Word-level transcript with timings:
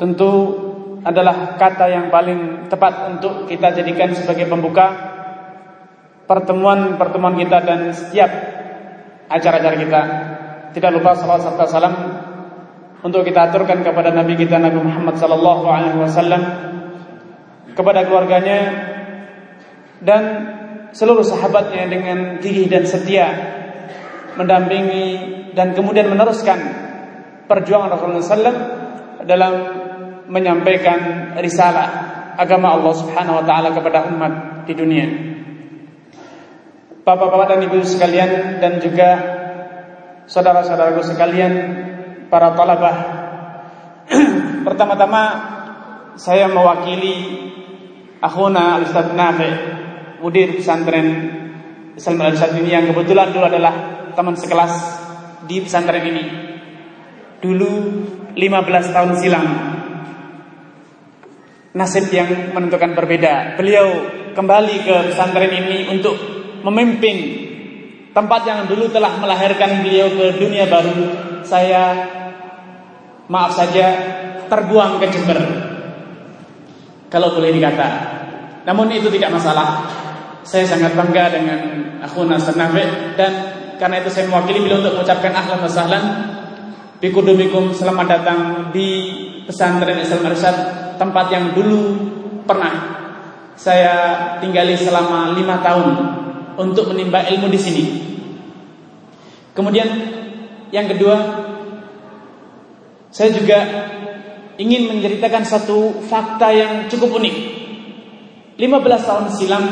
tentu 0.00 0.30
adalah 1.04 1.54
kata 1.60 1.86
yang 1.92 2.06
paling 2.08 2.66
tepat 2.72 3.12
untuk 3.12 3.44
kita 3.44 3.76
jadikan 3.76 4.16
sebagai 4.16 4.48
pembuka 4.48 5.12
pertemuan-pertemuan 6.24 7.36
kita 7.36 7.58
dan 7.60 7.92
setiap 7.92 8.30
acara-acara 9.28 9.76
kita. 9.76 10.02
Tidak 10.74 10.90
lupa 10.90 11.14
salawat 11.14 11.44
serta 11.44 11.64
salam 11.70 11.94
untuk 13.04 13.22
kita 13.22 13.52
aturkan 13.52 13.84
kepada 13.84 14.10
Nabi 14.10 14.34
kita 14.34 14.56
Nabi 14.56 14.80
Muhammad 14.80 15.20
sallallahu 15.20 15.64
alaihi 15.68 16.00
wasallam 16.00 16.42
kepada 17.76 18.08
keluarganya 18.08 18.58
dan 20.00 20.22
seluruh 20.96 21.22
sahabatnya 21.22 21.84
dengan 21.90 22.18
gigih 22.40 22.70
dan 22.70 22.88
setia 22.88 23.28
mendampingi 24.40 25.06
dan 25.52 25.76
kemudian 25.76 26.10
meneruskan 26.10 26.58
perjuangan 27.46 27.92
Rasulullah 27.92 28.24
SAW 28.24 28.58
dalam 29.28 29.83
menyampaikan 30.28 31.32
risalah 31.38 31.86
agama 32.34 32.74
Allah 32.74 32.94
Subhanahu 32.96 33.38
wa 33.42 33.44
taala 33.46 33.70
kepada 33.70 34.10
umat 34.10 34.32
di 34.66 34.74
dunia. 34.74 35.06
Bapak-bapak 37.04 37.46
dan 37.52 37.60
ibu 37.68 37.84
sekalian 37.84 38.58
dan 38.64 38.80
juga 38.80 39.10
saudara-saudaraku 40.24 41.04
sekalian 41.04 41.52
para 42.32 42.56
talabah. 42.56 42.96
Pertama-tama 44.66 45.22
saya 46.16 46.48
mewakili 46.48 47.44
akhuna 48.24 48.80
Al-Ustaz 48.80 49.12
Nafi, 49.12 49.50
mudir 50.24 50.56
pesantren 50.56 51.08
Islam 51.92 52.24
Al-Ustaz 52.24 52.56
ini 52.56 52.72
yang 52.72 52.88
kebetulan 52.88 53.36
dulu 53.36 53.52
adalah 53.52 53.74
teman 54.16 54.34
sekelas 54.34 54.72
di 55.44 55.60
pesantren 55.60 56.04
ini. 56.08 56.24
Dulu 57.44 57.70
15 58.32 58.94
tahun 58.96 59.12
silam 59.20 59.46
nasib 61.74 62.06
yang 62.14 62.54
menentukan 62.54 62.94
berbeda. 62.94 63.58
Beliau 63.58 63.86
kembali 64.32 64.86
ke 64.86 64.94
pesantren 65.10 65.50
ini 65.50 65.90
untuk 65.90 66.14
memimpin 66.62 67.44
tempat 68.14 68.46
yang 68.46 68.70
dulu 68.70 68.88
telah 68.94 69.18
melahirkan 69.18 69.82
beliau 69.82 70.06
ke 70.14 70.38
dunia 70.38 70.70
baru. 70.70 70.94
Saya 71.42 71.82
maaf 73.26 73.52
saja 73.52 73.86
terbuang 74.46 75.02
ke 75.02 75.06
Jember. 75.10 75.38
Kalau 77.10 77.34
boleh 77.34 77.50
dikata. 77.50 77.90
Namun 78.64 78.94
itu 78.94 79.10
tidak 79.12 79.34
masalah. 79.34 79.84
Saya 80.46 80.64
sangat 80.64 80.94
bangga 80.94 81.34
dengan 81.34 81.60
akhuna 82.04 82.36
Nafi 82.36 83.16
dan 83.16 83.32
karena 83.80 83.96
itu 84.04 84.12
saya 84.12 84.28
mewakili 84.28 84.60
beliau 84.60 84.84
untuk 84.84 85.00
mengucapkan 85.00 85.32
ahlan 85.32 85.58
wa 85.64 85.70
sahlan 85.72 86.04
bikudumikum 87.00 87.72
selamat 87.72 88.06
datang 88.20 88.40
di 88.68 88.88
pesantren 89.48 90.04
Islam 90.04 90.28
Arsyad 90.28 90.83
tempat 90.96 91.26
yang 91.30 91.54
dulu 91.54 91.82
pernah 92.44 92.94
saya 93.54 93.94
tinggali 94.42 94.74
selama 94.74 95.34
lima 95.34 95.62
tahun 95.62 95.88
untuk 96.58 96.90
menimba 96.90 97.22
ilmu 97.30 97.46
di 97.50 97.60
sini. 97.60 97.84
Kemudian 99.54 99.86
yang 100.74 100.90
kedua, 100.90 101.16
saya 103.14 103.30
juga 103.30 103.58
ingin 104.58 104.90
menceritakan 104.90 105.46
satu 105.46 106.02
fakta 106.02 106.50
yang 106.50 106.72
cukup 106.90 107.22
unik. 107.22 107.36
15 108.54 109.08
tahun 109.10 109.24
silam 109.34 109.64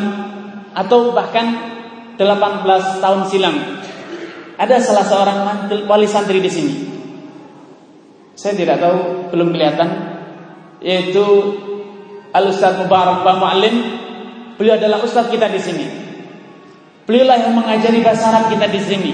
atau 0.74 1.14
bahkan 1.14 1.54
18 2.18 2.98
tahun 2.98 3.20
silam 3.30 3.56
ada 4.58 4.78
salah 4.82 5.06
seorang 5.06 5.38
wali 5.86 6.06
santri 6.06 6.42
di 6.42 6.50
sini. 6.50 6.74
Saya 8.34 8.58
tidak 8.58 8.82
tahu, 8.82 9.30
belum 9.30 9.54
kelihatan 9.54 10.11
yaitu 10.82 11.24
Al 12.34 12.50
Ustaz 12.50 12.76
Mubarak 12.76 13.22
Pak 13.22 13.36
Mu'alim. 13.38 13.76
Beliau 14.56 14.76
adalah 14.76 15.00
ustaz 15.00 15.32
kita 15.32 15.48
di 15.48 15.58
sini. 15.58 15.86
Beliau 17.02 17.26
lah 17.26 17.40
yang 17.40 17.56
mengajari 17.56 17.98
bahasa 17.98 18.30
Arab 18.30 18.52
kita 18.52 18.66
di 18.70 18.80
sini. 18.80 19.12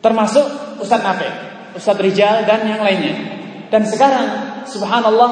Termasuk 0.00 0.80
Ustaz 0.80 1.04
Nafe, 1.04 1.28
Ustaz 1.76 2.00
Rijal 2.00 2.48
dan 2.48 2.66
yang 2.66 2.82
lainnya. 2.82 3.14
Dan 3.68 3.84
sekarang 3.86 4.26
subhanallah 4.66 5.30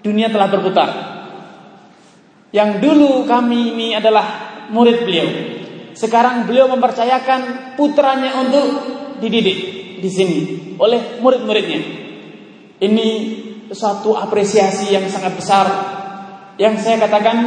dunia 0.00 0.30
telah 0.32 0.48
berputar. 0.48 0.90
Yang 2.54 2.80
dulu 2.80 3.28
kami 3.28 3.76
ini 3.76 3.88
adalah 3.98 4.66
murid 4.70 5.04
beliau. 5.04 5.28
Sekarang 5.92 6.48
beliau 6.48 6.72
mempercayakan 6.72 7.74
putranya 7.76 8.40
untuk 8.40 8.66
dididik 9.20 9.58
di 10.00 10.10
sini 10.10 10.38
oleh 10.80 11.20
murid-muridnya. 11.20 11.80
Ini 12.82 13.08
suatu 13.70 14.18
apresiasi 14.18 14.90
yang 14.90 15.06
sangat 15.06 15.38
besar 15.38 15.66
yang 16.58 16.74
saya 16.82 16.98
katakan 16.98 17.38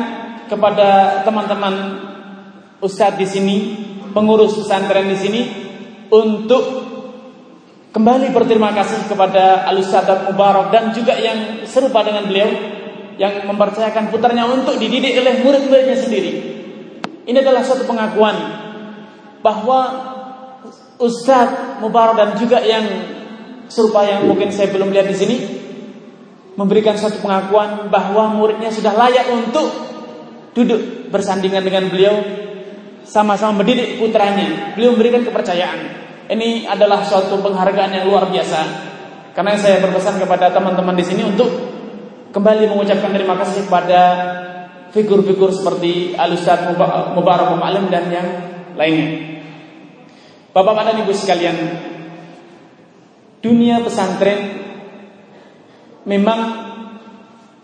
kepada 0.48 1.22
teman-teman 1.28 1.76
ustadz 2.80 3.20
di 3.20 3.28
sini, 3.28 3.56
pengurus 4.16 4.56
pesantren 4.56 5.12
di 5.12 5.18
sini 5.20 5.42
untuk 6.08 6.64
kembali 7.92 8.32
berterima 8.32 8.72
kasih 8.72 9.12
kepada 9.12 9.68
Al 9.68 9.76
Ustadz 9.76 10.32
Mubarak 10.32 10.72
dan 10.72 10.96
juga 10.96 11.20
yang 11.20 11.68
serupa 11.68 12.04
dengan 12.08 12.32
beliau 12.32 12.50
yang 13.20 13.44
mempercayakan 13.48 14.12
putarnya 14.12 14.48
untuk 14.48 14.80
dididik 14.80 15.20
oleh 15.20 15.44
murid-muridnya 15.44 16.00
sendiri. 16.00 16.32
Ini 17.28 17.38
adalah 17.44 17.64
suatu 17.64 17.84
pengakuan 17.84 18.36
bahwa 19.44 19.80
Ustadz 20.96 21.84
Mubarak 21.84 22.16
dan 22.16 22.30
juga 22.40 22.64
yang 22.64 23.15
serupa 23.68 24.06
yang 24.06 24.30
mungkin 24.30 24.54
saya 24.54 24.70
belum 24.72 24.94
lihat 24.94 25.08
di 25.10 25.18
sini 25.18 25.38
memberikan 26.56 26.96
suatu 26.96 27.20
pengakuan 27.20 27.92
bahwa 27.92 28.32
muridnya 28.32 28.72
sudah 28.72 28.96
layak 28.96 29.28
untuk 29.32 29.68
duduk 30.56 31.12
bersandingan 31.12 31.62
dengan 31.62 31.92
beliau 31.92 32.16
sama-sama 33.04 33.62
mendidik 33.62 34.00
putranya. 34.02 34.74
Beliau 34.74 34.96
memberikan 34.96 35.22
kepercayaan. 35.28 35.80
Ini 36.26 36.66
adalah 36.66 37.06
suatu 37.06 37.38
penghargaan 37.44 37.92
yang 38.02 38.06
luar 38.10 38.32
biasa. 38.32 38.60
Karena 39.36 39.54
saya 39.60 39.84
berpesan 39.84 40.18
kepada 40.18 40.50
teman-teman 40.50 40.96
di 40.96 41.06
sini 41.06 41.28
untuk 41.28 41.52
kembali 42.32 42.72
mengucapkan 42.72 43.12
terima 43.12 43.36
kasih 43.36 43.68
kepada 43.68 44.02
figur-figur 44.96 45.52
seperti 45.52 46.16
Al 46.16 46.34
Ustaz 46.34 46.72
Mubarak 47.14 47.60
dan 47.92 48.06
yang 48.10 48.28
lainnya. 48.80 49.36
Bapak-bapak 50.56 50.84
dan 50.88 50.96
Ibu 51.04 51.12
sekalian, 51.12 51.56
dunia 53.46 53.86
pesantren 53.86 54.66
memang 56.10 56.40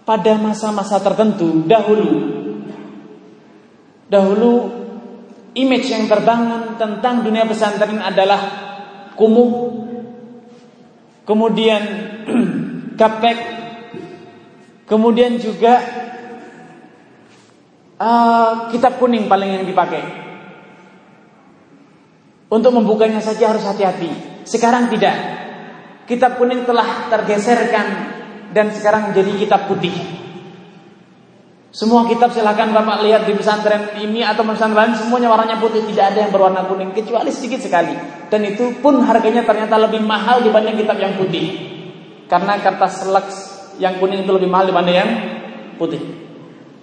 pada 0.06 0.38
masa-masa 0.38 1.02
tertentu 1.02 1.66
dahulu 1.66 2.14
dahulu 4.06 4.54
image 5.58 5.90
yang 5.90 6.06
terbangun 6.06 6.78
tentang 6.78 7.26
dunia 7.26 7.50
pesantren 7.50 7.98
adalah 7.98 8.42
kumuh 9.18 9.82
kemudian 11.26 11.82
gaptek 13.02 13.38
kemudian 14.86 15.42
juga 15.42 16.02
uh, 18.02 18.52
kitab 18.74 18.98
kuning 18.98 19.30
paling 19.30 19.62
yang 19.62 19.66
dipakai. 19.70 20.02
Untuk 22.52 22.76
membukanya 22.76 23.24
saja 23.24 23.56
harus 23.56 23.64
hati-hati. 23.64 24.44
Sekarang 24.44 24.92
tidak 24.92 25.16
kitab 26.12 26.36
kuning 26.36 26.68
telah 26.68 27.08
tergeserkan 27.08 27.88
dan 28.52 28.68
sekarang 28.76 29.16
menjadi 29.16 29.32
kitab 29.48 29.72
putih. 29.72 29.96
Semua 31.72 32.04
kitab 32.04 32.36
silakan 32.36 32.76
Bapak 32.76 33.00
lihat 33.00 33.24
di 33.24 33.32
pesantren 33.32 33.96
ini 33.96 34.20
atau 34.28 34.44
pesantren 34.44 34.92
lain 34.92 34.94
semuanya 35.00 35.32
warnanya 35.32 35.56
putih, 35.56 35.88
tidak 35.88 36.12
ada 36.12 36.28
yang 36.28 36.32
berwarna 36.36 36.68
kuning 36.68 36.92
kecuali 36.92 37.32
sedikit 37.32 37.64
sekali. 37.64 37.96
Dan 38.28 38.44
itu 38.44 38.76
pun 38.84 39.00
harganya 39.08 39.48
ternyata 39.48 39.80
lebih 39.80 40.04
mahal 40.04 40.44
dibanding 40.44 40.84
kitab 40.84 41.00
yang 41.00 41.16
putih. 41.16 41.72
Karena 42.28 42.60
kertas 42.60 43.08
seleks 43.08 43.36
yang 43.80 44.04
kuning 44.04 44.28
itu 44.28 44.32
lebih 44.36 44.52
mahal 44.52 44.68
dibanding 44.68 44.98
yang 45.00 45.12
putih. 45.80 46.04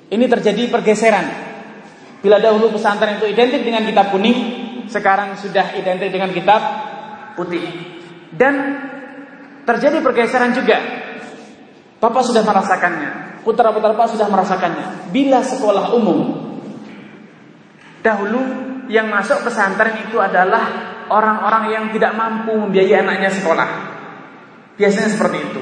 Ini 0.09 0.25
terjadi 0.25 0.73
pergeseran. 0.73 1.27
Bila 2.25 2.41
dahulu 2.41 2.73
pesantren 2.73 3.21
itu 3.21 3.29
identik 3.29 3.61
dengan 3.61 3.85
kitab 3.85 4.09
kuning, 4.09 4.39
sekarang 4.89 5.37
sudah 5.37 5.77
identik 5.77 6.09
dengan 6.09 6.33
kitab 6.33 6.61
putih. 7.37 7.61
Dan 8.33 8.88
terjadi 9.69 10.00
pergeseran 10.00 10.56
juga. 10.56 10.81
Bapak 12.00 12.23
sudah 12.25 12.47
merasakannya, 12.47 13.43
putra-putra 13.44 13.93
Bapak 13.93 14.17
sudah 14.17 14.31
merasakannya. 14.32 15.12
Bila 15.12 15.44
sekolah 15.44 15.93
umum 15.93 16.20
dahulu 18.00 18.41
yang 18.88 19.12
masuk 19.12 19.44
pesantren 19.44 20.09
itu 20.09 20.17
adalah 20.17 20.97
orang-orang 21.12 21.65
yang 21.75 21.85
tidak 21.93 22.17
mampu 22.17 22.56
membiayai 22.56 23.05
anaknya 23.05 23.29
sekolah. 23.29 23.69
Biasanya 24.79 25.11
seperti 25.11 25.38
itu. 25.43 25.61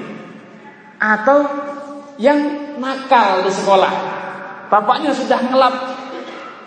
Atau 1.00 1.38
yang 2.20 2.38
nakal 2.78 3.42
di 3.42 3.50
sekolah. 3.50 3.92
Bapaknya 4.68 5.16
sudah 5.16 5.40
ngelap 5.40 5.74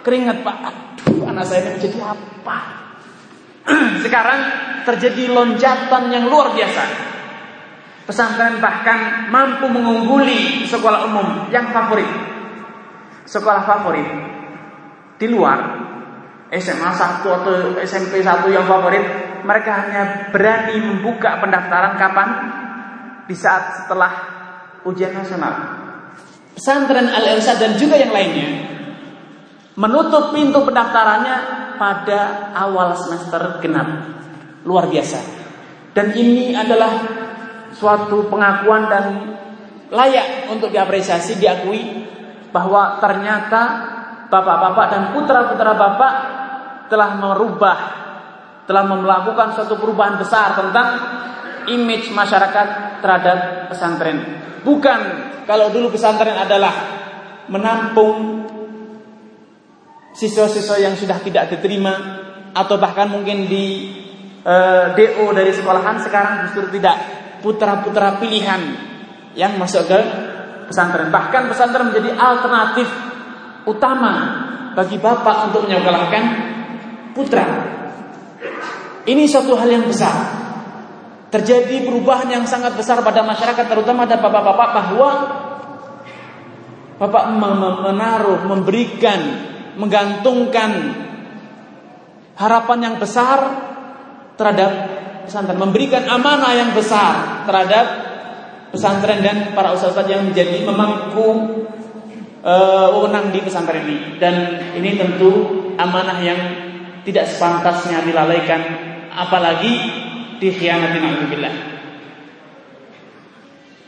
keringat, 0.02 0.42
Pak. 0.42 0.58
Aduh, 0.66 1.30
anak 1.30 1.46
saya 1.46 1.68
ini 1.68 1.70
menjadi 1.78 2.00
apa? 2.04 2.58
Sekarang 4.04 4.40
terjadi 4.88 5.30
lonjakan 5.30 6.10
yang 6.10 6.26
luar 6.26 6.58
biasa. 6.58 7.09
Pesantren 8.10 8.58
bahkan 8.58 9.30
mampu 9.30 9.70
mengungguli 9.70 10.66
sekolah 10.66 11.06
umum 11.14 11.46
yang 11.54 11.70
favorit. 11.70 12.10
Sekolah 13.30 13.62
favorit 13.70 14.10
di 15.22 15.30
luar 15.30 15.78
SMA 16.50 16.90
1 16.90 17.22
atau 17.22 17.78
SMP 17.86 18.26
1 18.26 18.50
yang 18.50 18.66
favorit, 18.66 19.06
mereka 19.46 19.86
hanya 19.86 20.34
berani 20.34 20.82
membuka 20.82 21.38
pendaftaran 21.38 21.94
kapan? 22.02 22.30
Di 23.30 23.38
saat 23.38 23.86
setelah 23.86 24.10
ujian 24.90 25.14
nasional. 25.14 25.78
Pesantren 26.58 27.14
Al-Irsyad 27.14 27.62
dan 27.62 27.78
juga 27.78 27.94
yang 27.94 28.10
lainnya 28.10 28.50
menutup 29.78 30.34
pintu 30.34 30.66
pendaftarannya 30.66 31.38
pada 31.78 32.50
awal 32.58 32.98
semester 32.98 33.62
genap. 33.62 34.18
Luar 34.66 34.90
biasa. 34.90 35.22
Dan 35.94 36.18
ini 36.18 36.58
adalah 36.58 37.19
suatu 37.74 38.30
pengakuan 38.30 38.90
dan 38.90 39.06
layak 39.90 40.50
untuk 40.54 40.70
diapresiasi, 40.70 41.38
diakui 41.38 42.06
bahwa 42.50 42.98
ternyata 43.02 43.62
bapak-bapak 44.30 44.86
dan 44.90 45.02
putra-putra 45.14 45.74
bapak 45.74 46.14
telah 46.90 47.18
merubah, 47.18 47.80
telah 48.66 48.84
melakukan 48.86 49.58
suatu 49.58 49.78
perubahan 49.78 50.18
besar 50.18 50.58
tentang 50.58 50.88
image 51.70 52.10
masyarakat 52.14 53.00
terhadap 53.02 53.70
pesantren. 53.70 54.18
Bukan 54.66 55.00
kalau 55.46 55.74
dulu 55.74 55.94
pesantren 55.94 56.38
adalah 56.38 56.74
menampung 57.50 58.46
siswa-siswa 60.14 60.78
yang 60.82 60.94
sudah 60.98 61.18
tidak 61.22 61.50
diterima 61.54 61.94
atau 62.54 62.82
bahkan 62.82 63.10
mungkin 63.10 63.46
di 63.46 63.94
eh, 64.42 64.86
DO 64.94 65.26
dari 65.34 65.54
sekolahan 65.54 66.02
sekarang 66.02 66.50
justru 66.50 66.78
tidak 66.78 67.19
putra-putra 67.40 68.20
pilihan 68.20 68.62
yang 69.34 69.56
masuk 69.56 69.88
ke 69.88 70.00
pesantren. 70.70 71.10
Bahkan 71.10 71.50
pesantren 71.50 71.90
menjadi 71.90 72.14
alternatif 72.16 72.88
utama 73.66 74.14
bagi 74.78 74.98
bapak 75.02 75.52
untuk 75.52 75.68
menyekolahkan 75.68 76.24
putra. 77.18 77.46
Ini 79.10 79.24
suatu 79.26 79.58
hal 79.58 79.70
yang 79.70 79.86
besar. 79.90 80.38
Terjadi 81.30 81.86
perubahan 81.86 82.26
yang 82.26 82.46
sangat 82.50 82.74
besar 82.74 83.06
pada 83.06 83.22
masyarakat 83.22 83.66
terutama 83.70 84.10
pada 84.10 84.18
bapak-bapak 84.18 84.70
bahwa 84.74 85.10
bapak 86.98 87.26
menaruh, 87.86 88.44
memberikan, 88.50 89.20
menggantungkan 89.78 90.72
harapan 92.34 92.80
yang 92.82 92.96
besar 92.98 93.40
terhadap 94.36 94.99
pesantren, 95.30 95.62
memberikan 95.62 96.10
amanah 96.10 96.58
yang 96.58 96.74
besar 96.74 97.46
terhadap 97.46 97.86
pesantren 98.74 99.22
dan 99.22 99.54
para 99.54 99.78
ustadz 99.78 100.10
yang 100.10 100.26
menjadi 100.26 100.66
memangku 100.66 101.28
uh, 102.42 102.90
wewenang 102.98 103.30
di 103.30 103.46
pesantren 103.46 103.86
ini 103.86 104.18
dan 104.18 104.58
ini 104.74 104.98
tentu 104.98 105.30
amanah 105.78 106.18
yang 106.26 106.40
tidak 107.06 107.30
sepantasnya 107.30 108.02
dilalaikan 108.02 108.62
apalagi 109.14 109.78
dikhianati 110.42 110.98
naudzubillah. 110.98 111.56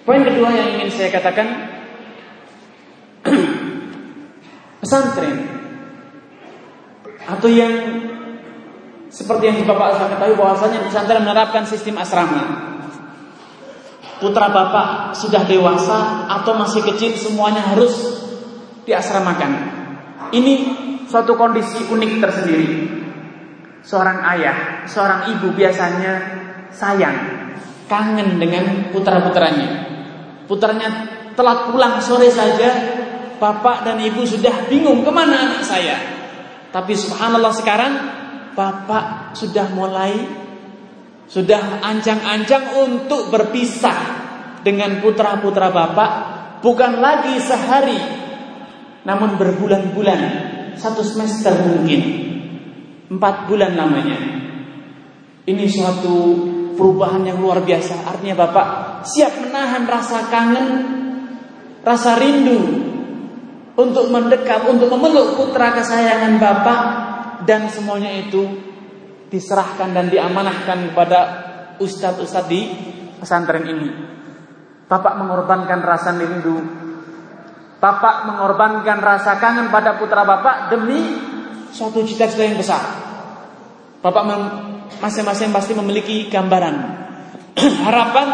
Poin 0.06 0.22
kedua 0.22 0.50
yang 0.54 0.78
ingin 0.78 0.90
saya 0.94 1.10
katakan 1.10 1.48
pesantren 4.82 5.36
atau 7.22 7.50
yang 7.50 7.74
seperti 9.12 9.52
yang 9.52 9.68
Bapak 9.68 10.00
saya 10.00 10.08
ketahui 10.16 10.40
bahwasanya 10.40 10.88
pesantren 10.88 11.28
menerapkan 11.28 11.68
sistem 11.68 12.00
asrama. 12.00 12.72
Putra 14.24 14.48
Bapak 14.48 15.12
sudah 15.20 15.44
dewasa 15.44 16.32
atau 16.32 16.56
masih 16.56 16.80
kecil 16.88 17.20
semuanya 17.20 17.76
harus 17.76 17.92
diasramakan. 18.88 19.52
Ini 20.32 20.54
suatu 21.12 21.36
kondisi 21.36 21.84
unik 21.92 22.12
tersendiri. 22.24 22.68
Seorang 23.84 24.24
ayah, 24.32 24.88
seorang 24.88 25.28
ibu 25.36 25.52
biasanya 25.52 26.14
sayang, 26.72 27.18
kangen 27.92 28.40
dengan 28.40 28.94
putra-putranya. 28.96 29.92
Putranya 30.48 30.90
telat 31.36 31.68
pulang 31.74 32.00
sore 32.00 32.32
saja, 32.32 32.70
bapak 33.42 33.84
dan 33.84 34.00
ibu 34.00 34.24
sudah 34.24 34.70
bingung 34.72 35.04
ke 35.04 35.12
mana 35.12 35.50
anak 35.50 35.66
saya. 35.66 35.98
Tapi 36.72 36.94
subhanallah 36.96 37.52
sekarang 37.52 38.21
bapak 38.54 39.36
sudah 39.38 39.68
mulai 39.72 40.14
sudah 41.32 41.80
ancang-ancang 41.80 42.76
untuk 42.76 43.32
berpisah 43.32 44.00
dengan 44.62 45.00
putra-putra 45.00 45.72
bapak 45.72 46.12
bukan 46.60 47.00
lagi 47.00 47.40
sehari 47.40 48.00
namun 49.08 49.40
berbulan-bulan 49.40 50.22
satu 50.78 51.02
semester 51.02 51.54
mungkin 51.62 52.02
empat 53.12 53.52
bulan 53.52 53.76
namanya. 53.76 54.18
Ini 55.44 55.66
suatu 55.68 56.16
perubahan 56.80 57.28
yang 57.28 57.44
luar 57.44 57.60
biasa. 57.66 58.08
Artinya 58.08 58.36
bapak 58.48 58.68
siap 59.04 59.42
menahan 59.44 59.84
rasa 59.84 60.32
kangen 60.32 60.70
rasa 61.84 62.16
rindu 62.22 62.88
untuk 63.76 64.14
mendekat 64.14 64.70
untuk 64.70 64.88
memeluk 64.94 65.36
putra 65.36 65.74
kesayangan 65.76 66.38
bapak 66.38 66.82
dan 67.48 67.68
semuanya 67.72 68.12
itu 68.14 68.44
diserahkan 69.32 69.96
dan 69.96 70.12
diamanahkan 70.12 70.92
kepada 70.92 71.20
ustadz-ustadz 71.80 72.50
di 72.52 72.62
pesantren 73.18 73.66
ini 73.66 73.90
bapak 74.86 75.14
mengorbankan 75.18 75.80
rasa 75.82 76.12
rindu 76.18 76.82
Bapak 77.82 78.30
mengorbankan 78.30 79.02
rasa 79.02 79.42
kangen 79.42 79.74
pada 79.74 79.98
putra 79.98 80.22
bapak 80.22 80.70
demi 80.70 81.02
suatu 81.74 82.06
cita-cita 82.06 82.46
yang 82.46 82.62
besar. 82.62 82.78
Bapak 84.06 84.22
masing-masing 85.02 85.50
pasti 85.50 85.74
memiliki 85.74 86.30
gambaran 86.30 86.76
harapan 87.90 88.28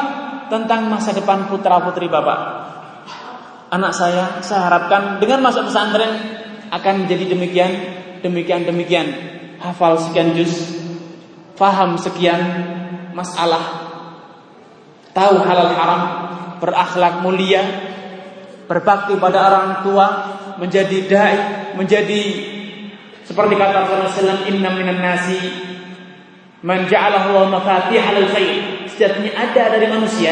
tentang 0.52 0.92
masa 0.92 1.16
depan 1.16 1.48
putra 1.48 1.80
putri 1.80 2.12
bapak. 2.12 2.40
Anak 3.72 3.96
saya, 3.96 4.44
saya 4.44 4.68
harapkan 4.68 5.24
dengan 5.24 5.48
masuk 5.48 5.72
pesantren 5.72 6.12
akan 6.68 7.08
menjadi 7.08 7.32
demikian, 7.32 7.72
demikian, 8.22 8.68
demikian. 8.68 9.08
Hafal 9.58 9.98
sekian 9.98 10.38
juz, 10.38 10.54
faham 11.58 11.98
sekian 11.98 12.40
masalah, 13.18 13.90
tahu 15.18 15.42
halal 15.42 15.74
haram, 15.74 16.02
berakhlak 16.62 17.26
mulia, 17.26 17.66
berbakti 18.70 19.18
pada 19.18 19.50
orang 19.50 19.82
tua, 19.82 20.08
menjadi 20.62 20.98
dai, 21.10 21.38
menjadi 21.74 22.22
seperti 23.26 23.54
kata 23.60 24.08
Rasulullah 24.08 24.46
Inna 24.46 24.70
minan 24.72 25.02
nasi 25.04 25.36
man 26.64 26.86
ja'alahu 26.86 27.50
mafatihal 27.50 28.30
khair. 28.30 28.88
Sejatinya 28.88 29.36
ada 29.36 29.74
dari 29.74 29.90
manusia 29.90 30.32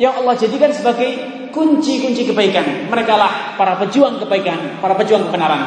yang 0.00 0.18
Allah 0.18 0.34
jadikan 0.34 0.72
sebagai 0.74 1.08
kunci-kunci 1.54 2.26
kebaikan. 2.26 2.90
Mereka 2.90 3.14
lah 3.14 3.54
para 3.54 3.78
pejuang 3.78 4.18
kebaikan, 4.18 4.82
para 4.82 4.98
pejuang 4.98 5.30
kebenaran. 5.30 5.62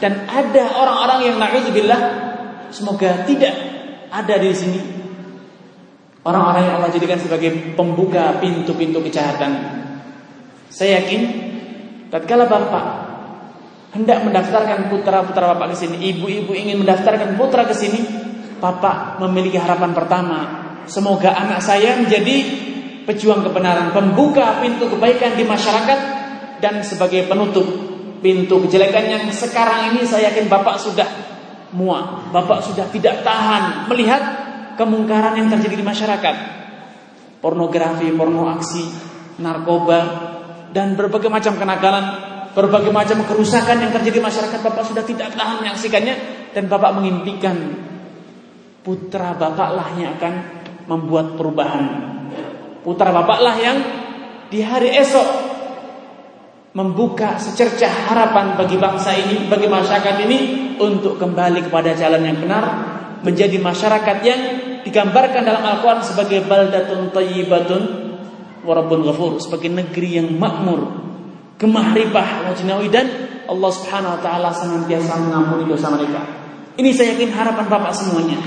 Dan 0.00 0.24
ada 0.24 0.64
orang-orang 0.80 1.28
yang 1.28 1.36
na'udzubillah 1.36 2.00
semoga 2.72 3.28
tidak 3.28 3.52
ada 4.08 4.34
di 4.40 4.50
sini. 4.56 4.80
Orang-orang 6.24 6.62
yang 6.68 6.74
Allah 6.80 6.92
jadikan 6.92 7.20
sebagai 7.20 7.76
pembuka 7.76 8.40
pintu-pintu 8.40 9.00
kejahatan. 9.04 9.80
Saya 10.72 11.04
yakin 11.04 11.20
tatkala 12.08 12.48
Bapak 12.48 12.84
hendak 13.96 14.22
mendaftarkan 14.24 14.92
putra-putra 14.92 15.56
Bapak 15.56 15.74
ke 15.74 15.76
sini, 15.84 15.96
ibu-ibu 16.14 16.52
ingin 16.54 16.80
mendaftarkan 16.84 17.34
putra 17.40 17.66
ke 17.66 17.74
sini, 17.74 18.04
Bapak 18.60 19.18
memiliki 19.24 19.56
harapan 19.56 19.96
pertama, 19.96 20.38
semoga 20.84 21.32
anak 21.32 21.64
saya 21.64 21.96
menjadi 21.98 22.36
pejuang 23.08 23.40
kebenaran, 23.42 23.90
pembuka 23.90 24.60
pintu 24.60 24.92
kebaikan 24.92 25.34
di 25.34 25.48
masyarakat 25.48 25.98
dan 26.60 26.84
sebagai 26.84 27.26
penutup 27.26 27.89
pintu 28.20 28.60
kejelekan 28.68 29.04
yang 29.08 29.24
sekarang 29.32 29.92
ini 29.92 30.04
saya 30.04 30.30
yakin 30.32 30.46
Bapak 30.46 30.76
sudah 30.76 31.08
muak, 31.72 32.30
Bapak 32.30 32.64
sudah 32.64 32.86
tidak 32.92 33.24
tahan 33.24 33.88
melihat 33.90 34.22
kemungkaran 34.76 35.36
yang 35.36 35.48
terjadi 35.52 35.76
di 35.80 35.84
masyarakat. 35.84 36.36
pornografi, 37.40 38.12
porno 38.12 38.52
aksi, 38.52 38.84
narkoba, 39.40 40.00
dan 40.76 40.92
berbagai 40.92 41.32
macam 41.32 41.56
kenakalan, 41.56 42.04
berbagai 42.52 42.92
macam 42.92 43.24
kerusakan 43.24 43.80
yang 43.80 43.88
terjadi 43.96 44.20
di 44.20 44.24
masyarakat. 44.28 44.60
Bapak 44.60 44.84
sudah 44.84 45.00
tidak 45.08 45.32
tahan 45.32 45.64
menyaksikannya 45.64 46.14
dan 46.52 46.68
Bapak 46.68 47.00
mengimpikan 47.00 47.56
putra 48.84 49.32
Bapaklah 49.32 49.88
yang 49.96 50.20
akan 50.20 50.34
membuat 50.84 51.40
perubahan. 51.40 51.84
Putra 52.84 53.08
Bapaklah 53.08 53.56
yang 53.56 53.78
di 54.52 54.60
hari 54.60 54.92
esok 55.00 55.28
membuka 56.70 57.34
secercah 57.34 58.10
harapan 58.10 58.54
bagi 58.54 58.78
bangsa 58.78 59.10
ini, 59.14 59.50
bagi 59.50 59.66
masyarakat 59.66 60.14
ini 60.26 60.38
untuk 60.78 61.18
kembali 61.18 61.66
kepada 61.66 61.98
jalan 61.98 62.22
yang 62.22 62.38
benar, 62.38 62.64
menjadi 63.26 63.58
masyarakat 63.58 64.16
yang 64.22 64.40
digambarkan 64.86 65.42
dalam 65.42 65.60
Al-Quran 65.66 66.00
sebagai 66.00 66.46
baldatun 66.46 67.10
tayyibatun 67.10 67.82
warabun 68.64 69.04
ghafur 69.04 69.40
sebagai 69.40 69.72
negeri 69.72 70.20
yang 70.20 70.28
makmur 70.36 71.00
gemah 71.60 71.92
ribah 71.92 72.48
wajinawi 72.48 72.88
dan 72.88 73.06
Allah 73.44 73.70
subhanahu 73.74 74.16
wa 74.16 74.20
ta'ala 74.22 74.48
senantiasa 74.54 75.20
mengampuni 75.20 75.68
dosa 75.68 75.90
mereka. 75.92 76.22
Ini 76.78 76.90
saya 76.94 77.18
yakin 77.18 77.34
harapan 77.34 77.66
Bapak 77.66 77.92
semuanya. 77.92 78.38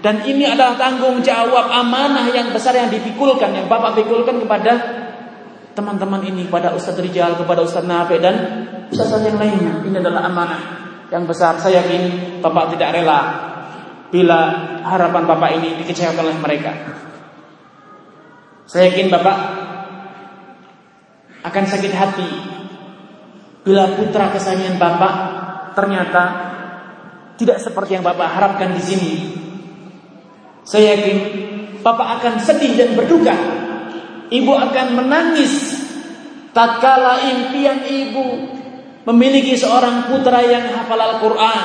Dan 0.00 0.24
ini 0.24 0.48
adalah 0.48 0.74
tanggung 0.80 1.20
jawab 1.20 1.68
amanah 1.70 2.26
yang 2.32 2.50
besar 2.50 2.72
yang 2.74 2.88
dipikulkan 2.88 3.52
yang 3.52 3.68
Bapak 3.68 3.94
pikulkan 4.00 4.42
kepada 4.42 4.72
teman-teman 5.76 6.24
ini 6.24 6.48
kepada 6.48 6.72
Ustadz 6.72 7.04
Rijal, 7.04 7.36
kepada 7.36 7.60
Ustadz 7.60 7.84
Nafi 7.84 8.16
dan 8.16 8.34
Ustadz 8.88 9.28
yang 9.28 9.36
lainnya. 9.36 9.84
Ini 9.84 9.96
adalah 10.00 10.24
amanah 10.24 10.62
yang 11.12 11.28
besar. 11.28 11.60
Saya 11.60 11.84
yakin 11.84 12.40
Bapak 12.40 12.72
tidak 12.74 12.96
rela 12.96 13.20
bila 14.08 14.40
harapan 14.82 15.28
Bapak 15.28 15.50
ini 15.60 15.76
dikecewakan 15.84 16.24
oleh 16.24 16.38
mereka. 16.40 16.72
Saya 18.64 18.90
yakin 18.90 19.12
Bapak 19.12 19.36
akan 21.46 21.64
sakit 21.68 21.92
hati 21.94 22.30
bila 23.62 23.94
putra 23.94 24.32
kesayangan 24.34 24.80
Bapak 24.80 25.14
ternyata 25.78 26.22
tidak 27.36 27.60
seperti 27.60 28.00
yang 28.00 28.04
Bapak 28.06 28.32
harapkan 28.32 28.72
di 28.72 28.82
sini. 28.82 29.12
Saya 30.64 30.96
yakin 30.98 31.16
Bapak 31.84 32.18
akan 32.18 32.42
sedih 32.42 32.74
dan 32.74 32.98
berduka. 32.98 33.65
Ibu 34.26 34.52
akan 34.52 34.86
menangis 34.98 35.86
tatkala 36.50 37.30
impian 37.30 37.84
ibu 37.86 38.26
memiliki 39.06 39.54
seorang 39.54 40.10
putra 40.10 40.42
yang 40.42 40.66
hafal 40.74 40.98
Al-Qur'an, 40.98 41.60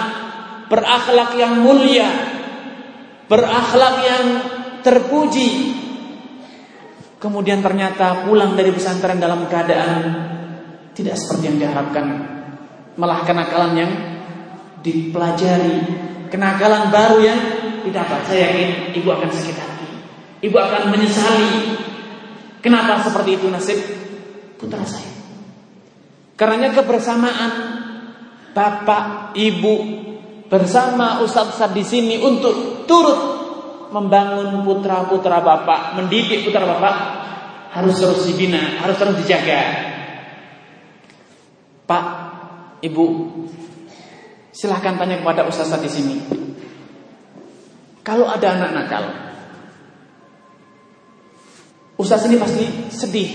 berakhlak 0.70 1.34
yang 1.42 1.58
mulia, 1.58 2.10
berakhlak 3.26 3.96
yang 4.06 4.26
terpuji. 4.86 5.80
Kemudian 7.18 7.62
ternyata 7.62 8.26
pulang 8.26 8.58
dari 8.58 8.74
pesantren 8.74 9.22
dalam 9.22 9.46
keadaan 9.46 10.00
tidak 10.94 11.18
seperti 11.18 11.44
yang 11.50 11.58
diharapkan. 11.62 12.06
Malah 12.98 13.26
kenakalan 13.26 13.74
yang 13.78 13.92
dipelajari, 14.86 15.78
kenakalan 16.30 16.90
baru 16.94 17.18
yang 17.22 17.40
didapat. 17.86 18.26
Saya 18.30 18.54
yakin 18.54 18.70
ibu 19.02 19.10
akan 19.10 19.30
sakit 19.30 19.58
hati. 19.58 19.88
Ibu 20.46 20.58
akan 20.58 20.82
menyesali. 20.94 21.54
Kenapa 22.62 23.02
seperti 23.02 23.42
itu 23.42 23.50
nasib 23.50 23.80
putra 24.62 24.86
saya? 24.86 25.10
Karena 26.38 26.74
kebersamaan 26.74 27.52
bapak, 28.54 29.34
ibu 29.38 29.76
bersama 30.46 31.22
ustaz-ustaz 31.26 31.74
di 31.74 31.84
sini 31.86 32.16
untuk 32.22 32.86
turut 32.86 33.22
membangun 33.92 34.62
putra-putra 34.64 35.42
bapak, 35.42 35.98
mendidik 36.00 36.48
putra 36.48 36.64
bapak 36.66 36.96
harus 37.72 37.96
terus 37.98 38.28
dibina, 38.28 38.80
harus 38.84 38.96
terus 39.00 39.16
dijaga. 39.24 39.62
Pak, 41.88 42.06
Ibu, 42.82 43.06
silahkan 44.50 44.98
tanya 44.98 45.20
kepada 45.22 45.46
ustaz 45.46 45.72
di 45.80 45.92
sini. 45.92 46.18
Kalau 48.02 48.26
ada 48.26 48.58
anak 48.58 48.72
nakal, 48.74 49.04
ustaz 52.02 52.26
ini 52.26 52.42
pasti 52.42 52.66
sedih, 52.90 53.30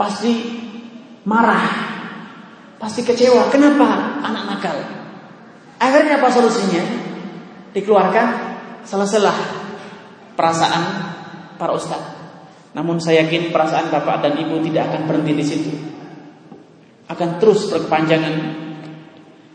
pasti 0.00 0.32
marah, 1.28 1.68
pasti 2.80 3.04
kecewa. 3.04 3.52
Kenapa 3.52 4.18
anak 4.24 4.44
nakal? 4.48 4.78
Akhirnya 5.76 6.16
apa 6.16 6.32
solusinya? 6.32 6.82
Dikeluarkan 7.76 8.26
selesailah 8.88 9.38
perasaan 10.32 10.82
para 11.60 11.76
ustaz. 11.76 12.00
Namun 12.72 12.96
saya 12.96 13.28
yakin 13.28 13.52
perasaan 13.52 13.92
bapak 13.92 14.24
dan 14.24 14.32
ibu 14.40 14.56
tidak 14.64 14.88
akan 14.88 15.02
berhenti 15.04 15.32
di 15.36 15.44
situ. 15.44 15.72
Akan 17.12 17.36
terus 17.36 17.68
berkepanjangan. 17.68 18.34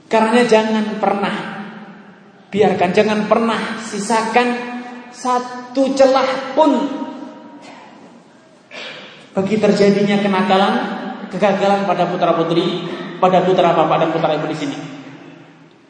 Karena 0.06 0.46
jangan 0.46 1.02
pernah 1.02 1.36
biarkan 2.54 2.94
jangan 2.94 3.26
pernah 3.26 3.82
sisakan 3.82 4.48
satu 5.10 5.90
celah 5.98 6.54
pun 6.54 7.03
bagi 9.34 9.58
terjadinya 9.58 10.22
kenakalan, 10.22 10.74
kegagalan 11.34 11.90
pada 11.90 12.06
putra 12.06 12.38
putri, 12.38 12.86
pada 13.18 13.42
putra 13.42 13.74
bapak 13.74 13.98
dan 14.06 14.10
putra 14.14 14.32
ibu 14.38 14.46
di 14.46 14.58
sini. 14.58 14.78